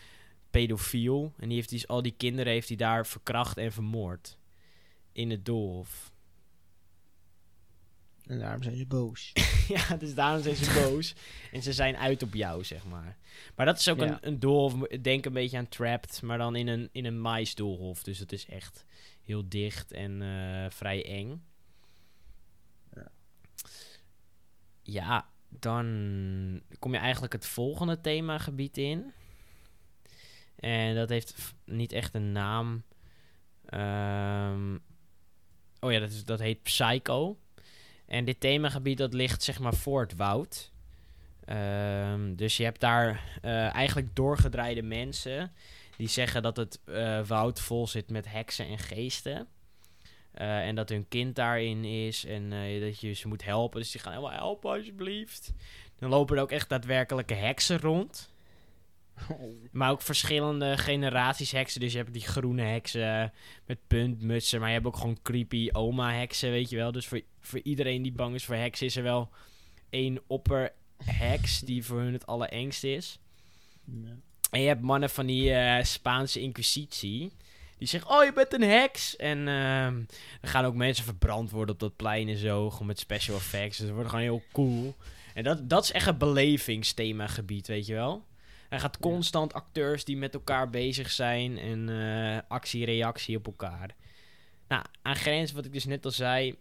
[0.51, 1.33] pedofiel.
[1.37, 4.37] En die heeft die, al die kinderen heeft hij daar verkracht en vermoord.
[5.11, 6.11] In het doolhof.
[8.27, 9.31] En daarom zijn ze boos.
[9.67, 11.15] ja, dus daarom zijn ze boos.
[11.51, 13.17] En ze zijn uit op jou, zeg maar.
[13.55, 14.05] Maar dat is ook Ja.
[14.05, 14.87] een, een doolhof.
[14.87, 18.03] Denk een beetje aan Trapped, maar dan in een, in een maisdoolhof.
[18.03, 18.85] Dus het is echt
[19.21, 21.43] heel dicht en eh, vrij eng.
[22.95, 23.11] Ja.
[24.81, 25.85] Ja, dan
[26.79, 29.13] kom je eigenlijk het volgende themagebied in.
[30.55, 32.83] En dat heeft niet echt een naam.
[33.65, 34.77] Ehm,
[35.79, 37.37] oh ja, dat, is, dat heet Psycho.
[38.07, 40.71] En dit themagebied dat ligt zeg maar voor het woud.
[41.45, 45.51] Ehm, dus je hebt daar eh, eigenlijk doorgedraaide mensen
[45.97, 49.47] die zeggen dat het eh, woud vol zit met heksen en geesten.
[50.31, 52.49] Eh, en dat hun kind daarin is en
[52.81, 53.79] dat je ze moet helpen.
[53.79, 55.53] Dus die gaan helemaal helpen alsjeblieft.
[55.99, 58.29] Dan lopen er ook echt daadwerkelijke heksen rond.
[59.71, 61.79] Maar ook verschillende generaties heksen.
[61.79, 63.33] Dus je hebt die groene heksen
[63.65, 64.59] met puntmutsen.
[64.59, 66.91] Maar je hebt ook gewoon creepy oma heksen, weet je wel.
[66.91, 69.29] Dus voor, voor iedereen die bang is voor heksen is er wel
[69.89, 73.19] één opperheks die voor hun het allerengst is.
[74.51, 77.31] En je hebt mannen van die eh, Spaanse inquisitie.
[77.77, 79.15] Die zeggen, oh je bent een heks.
[79.15, 80.01] En ehm
[80.41, 82.69] er gaan ook mensen verbrand worden op dat plein en zo.
[82.69, 83.77] Gewoon met special effects.
[83.77, 84.95] Dus het wordt gewoon heel cool.
[85.33, 88.25] En dat, dat is echt een belevingsthemagebied, weet je wel.
[88.69, 91.57] Er gaat constant acteurs die met elkaar bezig zijn.
[91.57, 93.95] En eh, actie-reactie op elkaar.
[94.67, 96.55] Nou, aan grens, wat ik dus net al zei,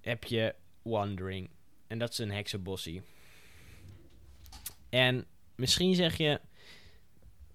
[0.00, 1.50] heb je Wandering.
[1.86, 3.02] En dat is een heksenbossie.
[4.88, 6.40] En misschien zeg je,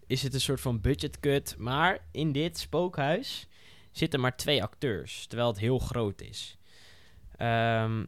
[0.08, 1.56] is het een soort van budget cut.
[1.58, 3.48] Maar in dit spookhuis
[3.92, 5.28] zitten maar twee acteurs.
[5.28, 6.58] Terwijl het heel groot is.
[7.38, 8.06] Ehm,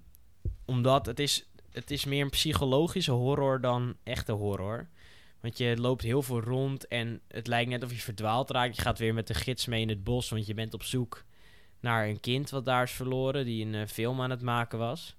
[0.66, 4.90] omdat het is, het is meer een psychologische horror dan echte horror.
[5.44, 8.76] Want je loopt heel veel rond en het lijkt net of je verdwaald raakt.
[8.76, 11.24] Je gaat weer met de gids mee in het bos, want je bent op zoek
[11.80, 15.16] naar een kind wat daar is verloren, die een eh, film aan het maken was.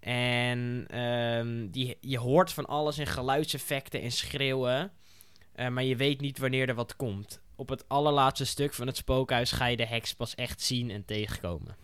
[0.00, 4.92] En ehm, die, je hoort van alles en geluidseffecten en schreeuwen,
[5.52, 7.40] eh, maar je weet niet wanneer er wat komt.
[7.56, 11.04] Op het allerlaatste stuk van het spookhuis ga je de heks pas echt zien en
[11.04, 11.76] tegenkomen.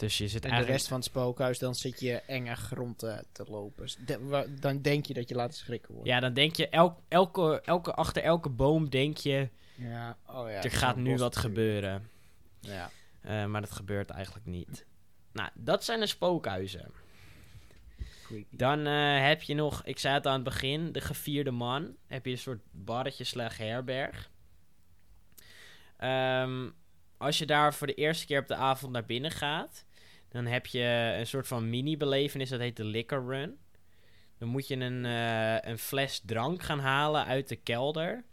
[0.00, 3.18] Dus je zit En de rest van het spookhuis, dan zit je enger grond eh,
[3.32, 3.88] te lopen.
[3.90, 6.08] S- de- wa- dan denk je dat je laten schrikken wordt.
[6.08, 10.62] Ja, dan denk je, elk, elke, elke, achter elke boom denk je, Ja, oh ja.
[10.62, 12.08] er gaat nu wat gebeuren.
[12.60, 12.90] Ja.
[13.20, 14.86] Eh, maar dat gebeurt eigenlijk niet.
[15.32, 16.90] Nou, dat zijn de spookhuizen.
[18.50, 21.96] Dan eh, heb je nog, ik zei het aan het begin, de gevierde man.
[22.06, 24.30] Heb je een soort barretje slag herberg.
[25.96, 26.70] Ehm,
[27.16, 29.84] als je daar voor de eerste keer op de avond naar binnen gaat,
[30.30, 33.58] dan heb je een soort van mini-belevenis, dat heet de Liquor Run.
[34.38, 38.24] Dan moet je een, eh, een fles drank gaan halen uit de kelder.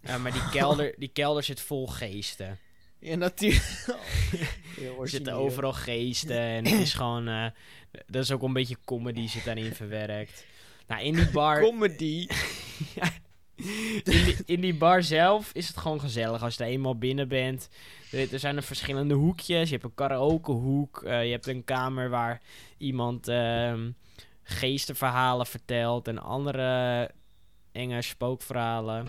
[0.00, 2.58] Eh, maar die kelder, die kelder zit vol geesten.
[2.98, 3.84] Ja, natuurlijk.
[5.00, 7.28] Er zitten overal geesten en het is gewoon...
[7.28, 7.46] eh,
[8.06, 10.46] dat is ook een beetje comedy zit daarin verwerkt.
[10.86, 11.60] Nou, in die bar...
[11.60, 12.26] Comedy.
[14.44, 17.68] in, die, bar zelf is het gewoon gezellig als je er eenmaal binnen bent.
[18.10, 19.68] Er, zijn er verschillende hoekjes.
[19.68, 21.02] Je hebt een karaokehoek.
[21.02, 22.40] eh, je hebt een kamer waar
[22.78, 23.90] iemand ehm,
[24.42, 27.10] geestenverhalen vertelt en andere
[27.72, 29.08] enge spookverhalen.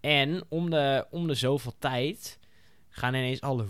[0.00, 2.38] En om de, om de zoveel tijd
[2.88, 3.64] gaan ineens alle,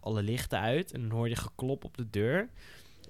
[0.00, 2.48] alle lichten uit en dan hoor je geklop op de deur.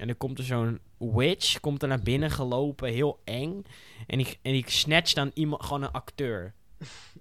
[0.01, 3.63] En dan komt er zo'n witch, komt er naar binnen gelopen, heel eng.
[4.07, 6.55] En die, en die snatcht dan iemand, gewoon een acteur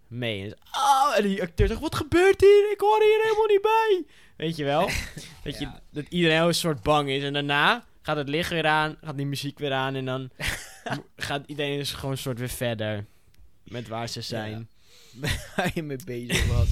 [0.07, 0.43] mee.
[0.43, 2.71] En, oh, en die acteur zegt, wat gebeurt hier?
[2.71, 4.03] Ik hoor hier helemaal niet bij.
[4.37, 4.89] Weet je wel?
[5.43, 5.81] Dat, je, Ja.
[5.91, 7.23] dat iedereen een soort bang is.
[7.23, 9.95] En daarna gaat het licht weer aan, gaat die muziek weer aan.
[9.95, 10.29] En dan
[11.15, 13.05] gaat iedereen dus gewoon een soort weer verder.
[13.63, 14.69] Met waar ze zijn.
[15.55, 16.67] Waar je mee bezig was.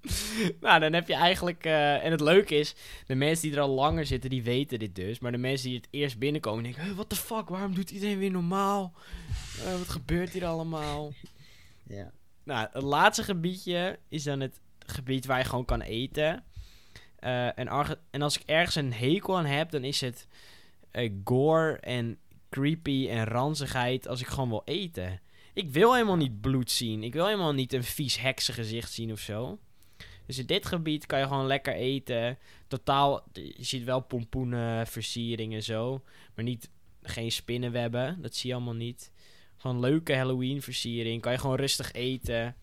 [0.60, 1.64] Nou, dan heb je eigenlijk...
[1.64, 2.74] eh, en het leuke is,
[3.06, 5.18] de mensen die er al langer zitten, die weten dit dus.
[5.18, 6.82] Maar de mensen die het eerst binnenkomen, denken...
[6.82, 8.92] Hey, what the fuck, waarom doet iedereen weer normaal?
[9.64, 11.12] Eh, wat gebeurt hier allemaal?
[11.90, 12.10] Ja.
[12.44, 16.44] Nou, het laatste gebiedje is dan het gebied waar je gewoon kan eten.
[17.18, 20.26] Eh, en, en als ik ergens een hekel aan heb, dan is het
[21.24, 22.18] gore en
[22.50, 25.20] creepy en ranzigheid als ik gewoon wil eten.
[25.52, 27.02] Ik wil helemaal niet bloed zien.
[27.02, 29.58] Ik wil helemaal niet een vies heksengezicht zien of zo.
[30.28, 32.38] Dus in dit gebied kan je gewoon lekker eten.
[32.66, 36.02] Totaal, je ziet wel pompoenen, versiering en zo.
[36.34, 36.70] Maar niet,
[37.02, 38.22] geen spinnenwebben.
[38.22, 39.12] Dat zie je allemaal niet.
[39.56, 41.22] Gewoon leuke Halloween versiering.
[41.22, 42.56] Kan je gewoon rustig eten.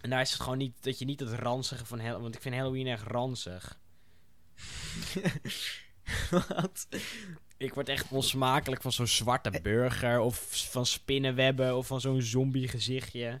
[0.00, 2.22] En daar is het gewoon niet dat je niet het ranzige van Halloween.
[2.22, 3.78] Want ik vind Halloween echt ranzig.
[6.30, 6.88] Wat?
[7.56, 10.20] Ik word echt onsmakelijk van zo'n zwarte burger.
[10.20, 11.76] Of van spinnenwebben.
[11.76, 13.40] Of van zo'n zombie gezichtje.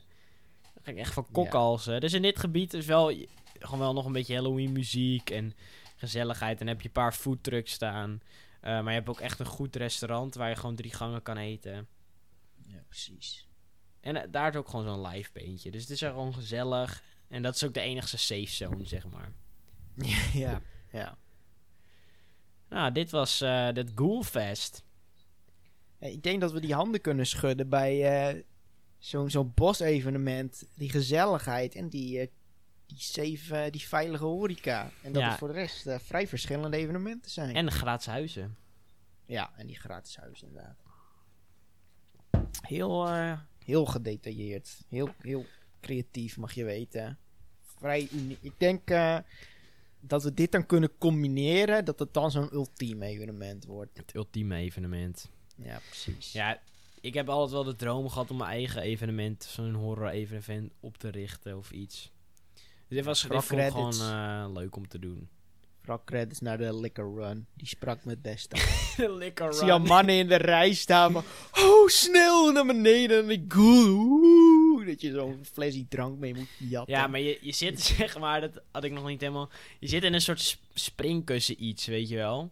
[0.84, 2.00] Echt van kokhalzen.
[2.00, 3.12] Dus in dit gebied is wel
[3.58, 5.30] gewoon wel nog een beetje Halloween muziek.
[5.30, 5.54] En
[6.02, 6.52] gezelligheid.
[6.52, 8.20] En dan heb je een paar foodtrucks staan.
[8.60, 11.36] Eh, maar je hebt ook echt een goed restaurant waar je gewoon drie gangen kan
[11.36, 11.88] eten.
[12.66, 13.48] Ja, precies.
[14.00, 15.70] En eh, daar is ook gewoon zo'n live beentje.
[15.70, 17.02] Dus het is er gewoon gezellig.
[17.28, 19.32] En dat is ook de enigste safe zone, zeg maar.
[20.44, 20.60] ja.
[20.92, 21.18] Ja.
[22.68, 24.84] Nou, dit was eh het Ghoulfest.
[25.98, 28.44] Ja, Ik denk dat we die handen kunnen schudden bij
[29.02, 30.64] zo'n zo'n bosevenement.
[30.74, 32.28] Die gezelligheid en die, eh,
[32.86, 34.90] die, safe, eh, die veilige horeca.
[35.02, 35.28] En dat Ja.
[35.28, 37.54] het voor de rest eh, vrij verschillende evenementen zijn.
[37.56, 38.56] En de gratis huizen.
[39.26, 40.76] Ja, en die gratis huis inderdaad.
[42.60, 43.08] Heel,
[43.64, 44.80] heel gedetailleerd.
[44.88, 45.46] Heel, heel
[45.80, 47.18] creatief, mag je weten.
[47.78, 48.38] Vrij uniek.
[48.42, 48.88] Ik denk
[50.00, 51.84] dat we dit dan kunnen combineren.
[51.84, 53.96] Dat het dan zo'n ultiem evenement wordt.
[53.96, 55.30] Het ultieme evenement.
[55.56, 56.32] Ja, precies.
[56.32, 56.60] Ja,
[57.02, 61.08] ik heb altijd wel de droom gehad om mijn eigen evenement, zo'n horror-evenement, op te
[61.08, 62.10] richten of iets.
[62.54, 65.28] Dus dit was dit vond gewoon eh, leuk om te doen.
[65.80, 67.46] Vooral credits naar de Liquor Run.
[67.54, 68.56] Die sprak me het beste.
[69.18, 71.12] Lekker Ik zie al mannen in de rij staan.
[71.12, 73.24] Maar, oh, snel naar beneden.
[73.24, 76.94] En ik oeh, Dat je zo'n flesje drank mee moet jatten.
[76.94, 79.50] Ja, maar je, je zit zeg maar, dat had ik nog niet helemaal.
[79.78, 82.50] Je zit in een soort sp- springkussen iets, weet je wel.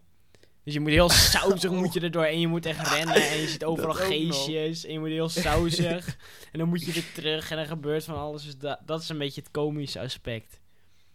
[0.64, 2.40] Dus je moet heel sausig moet je er doorheen.
[2.40, 4.84] Je moet echt rennen en je ziet overal geestjes.
[4.84, 6.16] En je moet heel sausig.
[6.52, 8.44] en dan moet je weer terug en dan gebeurt van alles.
[8.44, 10.60] Dus dat, dat is een beetje het komische aspect.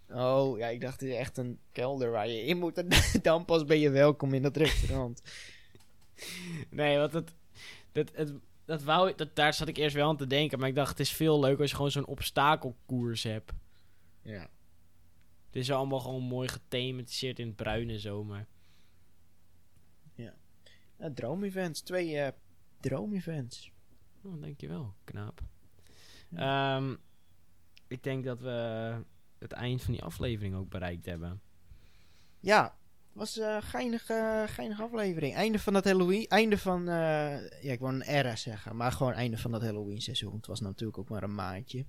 [0.10, 2.78] Oh, ja, ik dacht het is echt een kelder waar je in moet.
[2.78, 2.88] En
[3.22, 5.22] dan pas ben je welkom in dat restaurant.
[6.70, 7.34] Nee, want het,
[7.92, 8.34] dat, het,
[8.66, 10.60] dat wou, dat, daar zat ik eerst wel aan te denken.
[10.60, 13.52] Maar ik dacht, het is veel leuker als je gewoon zo'n obstakelkoers hebt.
[14.22, 14.50] Ja.
[15.46, 18.24] Het is allemaal gewoon mooi gethematiseerd in het bruin en zo.
[18.24, 18.48] Maar
[21.00, 21.82] ja droomevents.
[21.82, 22.32] Twee eh
[22.80, 23.72] droomevents.
[24.24, 25.42] Oh, dankjewel, knaap.
[26.36, 26.96] Ehm,
[27.88, 28.94] ik denk dat we
[29.40, 31.42] het eind van die aflevering ook bereikt hebben.
[32.40, 35.34] Ja, het was een geinige, geinige aflevering.
[35.36, 36.28] Einde van dat Halloween.
[36.28, 36.80] Einde van.
[36.88, 38.76] eh, ja, ik wou een era zeggen.
[38.76, 40.36] Maar gewoon einde van dat Halloween seizoen.
[40.36, 41.86] Het was natuurlijk ook maar een maandje.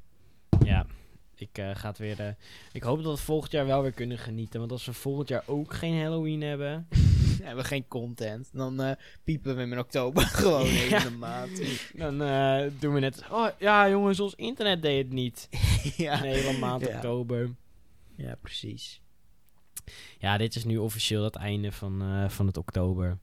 [0.64, 0.86] Ja,
[1.34, 2.20] ik ga het weer.
[2.20, 2.32] eh,
[2.72, 4.58] ik hoop dat we volgend jaar wel weer kunnen genieten.
[4.60, 6.86] Want als we volgend jaar ook geen Halloween hebben.
[7.40, 8.48] We hebben geen content.
[8.52, 11.04] Dan eh, piepen we hem in oktober gewoon Ja.
[11.06, 11.60] een maand.
[11.94, 13.22] Dan eh, doen we net.
[13.30, 15.48] Oh ja, jongens, ons internet deed het niet.
[15.96, 16.12] ja.
[16.12, 16.94] Een hele maand Ja.
[16.94, 17.50] oktober.
[18.16, 19.00] ja, precies.
[20.18, 23.18] Ja, dit is nu officieel het einde van, eh, van het oktober.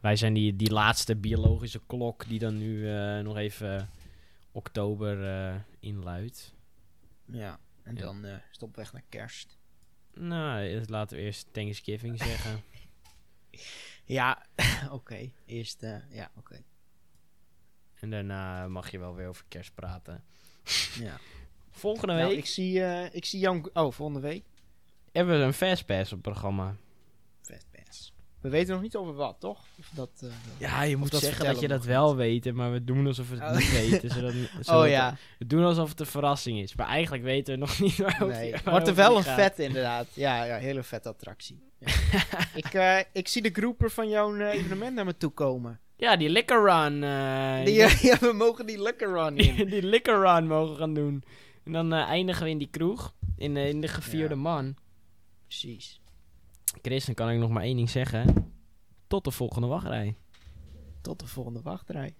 [0.00, 2.90] Wij zijn die, die laatste biologische klok die dan nu
[3.22, 3.90] nog even
[4.52, 5.16] oktober
[5.80, 6.54] inluidt.
[7.26, 8.00] Ja, en Ja.
[8.02, 9.56] dan stop weg naar kerst.
[10.14, 12.62] Nou, laten we eerst Thanksgiving zeggen.
[14.04, 14.46] Ja,
[14.90, 15.30] oké.
[15.46, 16.62] Eerst, eh, ja, oké.
[17.94, 20.24] En daarna mag je wel weer over kerst praten.
[20.98, 21.16] Ja.
[21.70, 23.70] Volgende Nou, week ik zie, eh, ik zie jou...
[23.72, 24.44] Oh, volgende week.
[25.12, 26.76] hebben we een Fastpass op het programma.
[28.40, 29.64] We weten nog niet over wat, toch?
[29.78, 30.28] Of dat, eh,
[30.58, 33.34] Ja, je moet dat zeggen dat je dat wel weet, maar we doen alsof we
[33.36, 33.56] het Oh.
[33.56, 34.10] niet weten.
[34.10, 37.54] Zodat, zodat Oh het- ja, We doen alsof het een verrassing is, maar eigenlijk weten
[37.54, 38.50] we nog niet waarover nee.
[38.50, 40.06] waarover Wordt er wel een vet inderdaad.
[40.14, 41.62] Ja, ja, hele vette attractie.
[41.78, 41.86] Ja.
[42.54, 45.80] ik, eh, ik zie de groeper van jouw eh, evenement naar me toe komen.
[45.96, 47.00] Ja, die liquor run.
[47.64, 47.74] Die,
[48.08, 49.54] ja, we mogen die lekker run in.
[49.56, 51.22] die, die liquor run mogen gaan doen.
[51.64, 53.14] En dan eindigen we in die kroeg.
[53.36, 54.76] In, in de gevierde man.
[55.46, 56.00] Precies.
[56.82, 58.52] Chris, dan kan ik nog maar één ding zeggen.
[59.06, 60.16] Tot de volgende wachtrij.
[61.00, 62.14] Tot de volgende wachtrij.